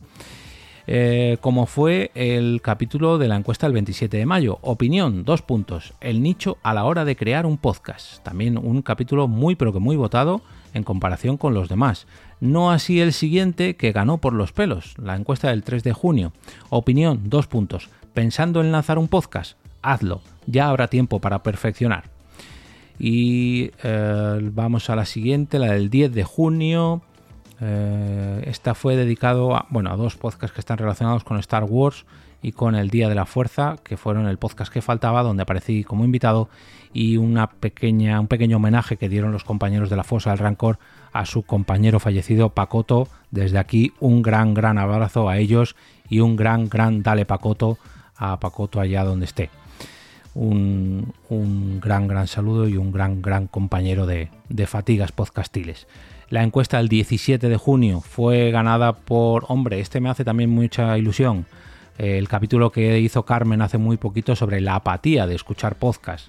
Eh, 0.89 1.37
como 1.41 1.65
fue 1.65 2.11
el 2.15 2.61
capítulo 2.61 3.17
de 3.17 3.27
la 3.27 3.35
encuesta 3.35 3.65
del 3.65 3.73
27 3.73 4.15
de 4.17 4.25
mayo. 4.25 4.57
Opinión, 4.61 5.25
dos 5.25 5.41
puntos. 5.41 5.93
El 5.99 6.23
nicho 6.23 6.57
a 6.63 6.73
la 6.73 6.85
hora 6.85 7.03
de 7.03 7.17
crear 7.17 7.45
un 7.45 7.57
podcast. 7.57 8.23
También 8.23 8.57
un 8.57 8.81
capítulo 8.81 9.27
muy 9.27 9.55
pero 9.55 9.73
que 9.73 9.79
muy 9.79 9.97
votado 9.97 10.41
en 10.73 10.83
comparación 10.83 11.35
con 11.35 11.53
los 11.53 11.67
demás. 11.67 12.07
No 12.39 12.71
así 12.71 13.01
el 13.01 13.13
siguiente 13.13 13.75
que 13.75 13.91
ganó 13.91 14.19
por 14.19 14.33
los 14.33 14.51
pelos, 14.51 14.95
la 14.97 15.15
encuesta 15.15 15.49
del 15.49 15.63
3 15.63 15.83
de 15.83 15.93
junio. 15.93 16.33
Opinión, 16.69 17.21
dos 17.25 17.47
puntos. 17.47 17.89
Pensando 18.13 18.61
en 18.61 18.71
lanzar 18.71 18.99
un 18.99 19.07
podcast, 19.07 19.57
hazlo, 19.81 20.21
ya 20.45 20.69
habrá 20.69 20.87
tiempo 20.87 21.19
para 21.19 21.43
perfeccionar. 21.43 22.05
Y 22.99 23.71
eh, 23.83 24.39
vamos 24.53 24.89
a 24.89 24.95
la 24.95 25.05
siguiente, 25.05 25.59
la 25.59 25.73
del 25.73 25.89
10 25.89 26.13
de 26.13 26.23
junio. 26.23 27.01
Eh, 27.59 28.43
esta 28.45 28.75
fue 28.75 28.95
dedicado 28.95 29.55
a, 29.55 29.65
bueno, 29.69 29.91
a 29.91 29.95
dos 29.95 30.15
podcasts 30.15 30.53
que 30.53 30.61
están 30.61 30.77
relacionados 30.77 31.23
con 31.23 31.37
Star 31.39 31.63
Wars 31.63 32.05
y 32.41 32.51
con 32.51 32.75
el 32.75 32.89
Día 32.89 33.09
de 33.09 33.15
la 33.15 33.25
Fuerza, 33.25 33.77
que 33.83 33.97
fueron 33.97 34.27
el 34.27 34.37
podcast 34.37 34.71
que 34.71 34.81
faltaba, 34.81 35.23
donde 35.23 35.43
aparecí 35.43 35.83
como 35.83 36.05
invitado, 36.05 36.49
y 36.93 37.17
una 37.17 37.47
pequeña, 37.47 38.19
un 38.19 38.27
pequeño 38.27 38.57
homenaje 38.57 38.97
que 38.97 39.09
dieron 39.09 39.31
los 39.31 39.43
compañeros 39.43 39.89
de 39.89 39.95
la 39.95 40.03
Fosa 40.03 40.31
del 40.31 40.39
Rancor 40.39 40.79
a 41.13 41.25
su 41.25 41.43
compañero 41.43 41.99
fallecido 41.99 42.49
Pacoto. 42.49 43.07
Desde 43.31 43.57
aquí 43.57 43.93
un 43.99 44.21
gran, 44.21 44.53
gran 44.53 44.77
abrazo 44.77 45.29
a 45.29 45.37
ellos 45.37 45.75
y 46.09 46.19
un 46.19 46.35
gran, 46.35 46.69
gran 46.69 47.03
dale 47.03 47.25
Pacoto 47.25 47.77
a 48.15 48.39
Pacoto 48.39 48.79
allá 48.79 49.03
donde 49.03 49.25
esté. 49.25 49.49
Un, 50.33 51.13
gran, 51.81 52.07
gran 52.07 52.27
saludo 52.27 52.67
y 52.67 52.77
un 52.77 52.91
gran, 52.91 53.21
gran 53.21 53.47
compañero 53.47 54.05
de, 54.05 54.29
de 54.49 54.67
fatigas 54.67 55.11
podcastiles. 55.11 55.87
La 56.29 56.43
encuesta 56.43 56.77
del 56.77 56.89
17 56.89 57.47
de 57.47 57.57
junio 57.57 58.01
fue 58.01 58.51
ganada 58.51 58.93
por, 58.93 59.45
hombre, 59.47 59.79
este 59.79 59.99
me 59.99 60.09
hace 60.09 60.25
también 60.25 60.49
mucha 60.49 60.97
ilusión, 60.97 61.45
el 61.97 62.27
capítulo 62.27 62.71
que 62.71 62.99
hizo 62.99 63.23
Carmen 63.25 63.61
hace 63.61 63.77
muy 63.77 63.97
poquito 63.97 64.35
sobre 64.35 64.61
la 64.61 64.75
apatía 64.75 65.27
de 65.27 65.35
escuchar 65.35 65.75
podcast. 65.75 66.27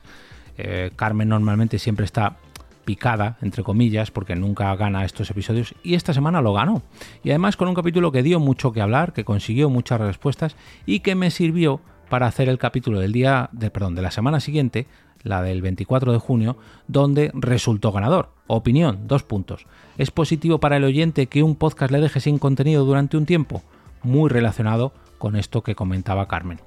Eh, 0.57 0.91
Carmen 0.97 1.29
normalmente 1.29 1.79
siempre 1.79 2.05
está 2.05 2.37
picada, 2.85 3.37
entre 3.43 3.63
comillas, 3.63 4.11
porque 4.11 4.35
nunca 4.35 4.75
gana 4.75 5.05
estos 5.05 5.31
episodios 5.31 5.75
y 5.83 5.95
esta 5.95 6.15
semana 6.15 6.41
lo 6.41 6.55
ganó. 6.55 6.83
Y 7.23 7.29
además 7.29 7.57
con 7.57 7.69
un 7.69 7.75
capítulo 7.75 8.11
que 8.13 8.23
dio 8.23 8.41
mucho 8.41 8.73
que 8.73 8.81
hablar, 8.81 9.13
que 9.13 9.25
consiguió 9.25 9.69
muchas 9.69 10.01
respuestas 10.01 10.57
y 10.87 11.01
que 11.01 11.15
me 11.15 11.31
sirvió 11.31 11.81
para 12.09 12.27
hacer 12.27 12.49
el 12.49 12.57
capítulo 12.57 12.99
del 12.99 13.13
día, 13.13 13.51
de, 13.53 13.71
perdón, 13.71 13.95
de 13.95 14.01
la 14.01 14.11
semana 14.11 14.41
siguiente, 14.41 14.87
la 15.23 15.43
del 15.43 15.61
24 15.61 16.13
de 16.13 16.19
junio, 16.19 16.57
donde 16.87 17.31
resultó 17.35 17.93
ganador. 17.93 18.31
Opinión, 18.47 19.07
dos 19.07 19.23
puntos. 19.23 19.67
¿Es 19.99 20.11
positivo 20.11 20.59
para 20.59 20.79
el 20.79 20.85
oyente 20.85 21.27
que 21.27 21.43
un 21.43 21.57
podcast 21.57 21.93
le 21.93 22.01
deje 22.01 22.21
sin 22.21 22.39
contenido 22.39 22.87
durante 22.87 23.19
un 23.19 23.27
tiempo? 23.27 23.63
Muy 24.03 24.31
relacionado 24.31 24.93
con 25.19 25.37
esto 25.37 25.63
que 25.63 25.75
comentaba 25.75 26.29
Carmen. 26.29 26.61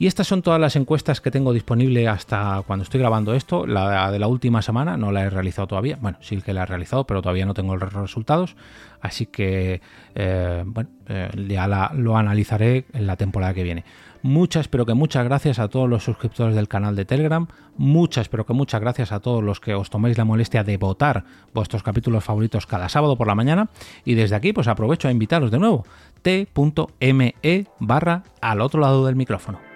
Y 0.00 0.06
estas 0.06 0.26
son 0.26 0.40
todas 0.40 0.58
las 0.58 0.76
encuestas 0.76 1.20
que 1.20 1.30
tengo 1.30 1.52
disponible 1.52 2.08
hasta 2.08 2.62
cuando 2.66 2.84
estoy 2.84 3.00
grabando 3.00 3.34
esto. 3.34 3.66
La 3.66 4.10
de 4.10 4.18
la 4.18 4.28
última 4.28 4.62
semana 4.62 4.96
no 4.96 5.12
la 5.12 5.24
he 5.24 5.28
realizado 5.28 5.68
todavía. 5.68 5.98
Bueno, 6.00 6.16
sí 6.22 6.40
que 6.40 6.54
la 6.54 6.62
he 6.62 6.66
realizado, 6.66 7.06
pero 7.06 7.20
todavía 7.20 7.44
no 7.44 7.52
tengo 7.52 7.76
los 7.76 7.92
resultados. 7.92 8.56
Así 9.02 9.26
que, 9.26 9.82
eh, 10.14 10.62
bueno, 10.64 10.88
eh, 11.06 11.28
ya 11.46 11.90
lo 11.92 12.16
analizaré 12.16 12.86
en 12.94 13.06
la 13.06 13.16
temporada 13.16 13.52
que 13.52 13.62
viene. 13.62 13.84
Muchas, 14.22 14.68
pero 14.68 14.86
que 14.86 14.94
muchas 14.94 15.22
gracias 15.24 15.58
a 15.58 15.68
todos 15.68 15.86
los 15.86 16.02
suscriptores 16.02 16.54
del 16.54 16.66
canal 16.66 16.96
de 16.96 17.04
Telegram. 17.04 17.46
Muchas, 17.76 18.30
pero 18.30 18.46
que 18.46 18.54
muchas 18.54 18.80
gracias 18.80 19.12
a 19.12 19.20
todos 19.20 19.44
los 19.44 19.60
que 19.60 19.74
os 19.74 19.90
toméis 19.90 20.16
la 20.16 20.24
molestia 20.24 20.64
de 20.64 20.78
votar 20.78 21.24
vuestros 21.52 21.82
capítulos 21.82 22.24
favoritos 22.24 22.64
cada 22.64 22.88
sábado 22.88 23.18
por 23.18 23.26
la 23.26 23.34
mañana. 23.34 23.68
Y 24.06 24.14
desde 24.14 24.34
aquí, 24.34 24.54
pues 24.54 24.66
aprovecho 24.66 25.08
a 25.08 25.10
invitaros 25.10 25.50
de 25.50 25.58
nuevo. 25.58 25.84
t.me 26.22 27.34
barra 27.80 28.22
al 28.40 28.62
otro 28.62 28.80
lado 28.80 29.04
del 29.04 29.16
micrófono. 29.16 29.69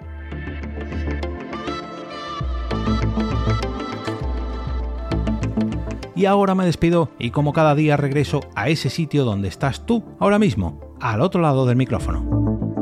Y 6.15 6.25
ahora 6.25 6.55
me 6.55 6.65
despido 6.65 7.09
y 7.19 7.31
como 7.31 7.51
cada 7.51 7.75
día 7.75 7.97
regreso 7.97 8.39
a 8.55 8.69
ese 8.69 8.89
sitio 8.89 9.25
donde 9.25 9.49
estás 9.49 9.85
tú 9.85 10.03
ahora 10.19 10.39
mismo, 10.39 10.79
al 11.01 11.21
otro 11.21 11.41
lado 11.41 11.65
del 11.65 11.75
micrófono. 11.75 12.74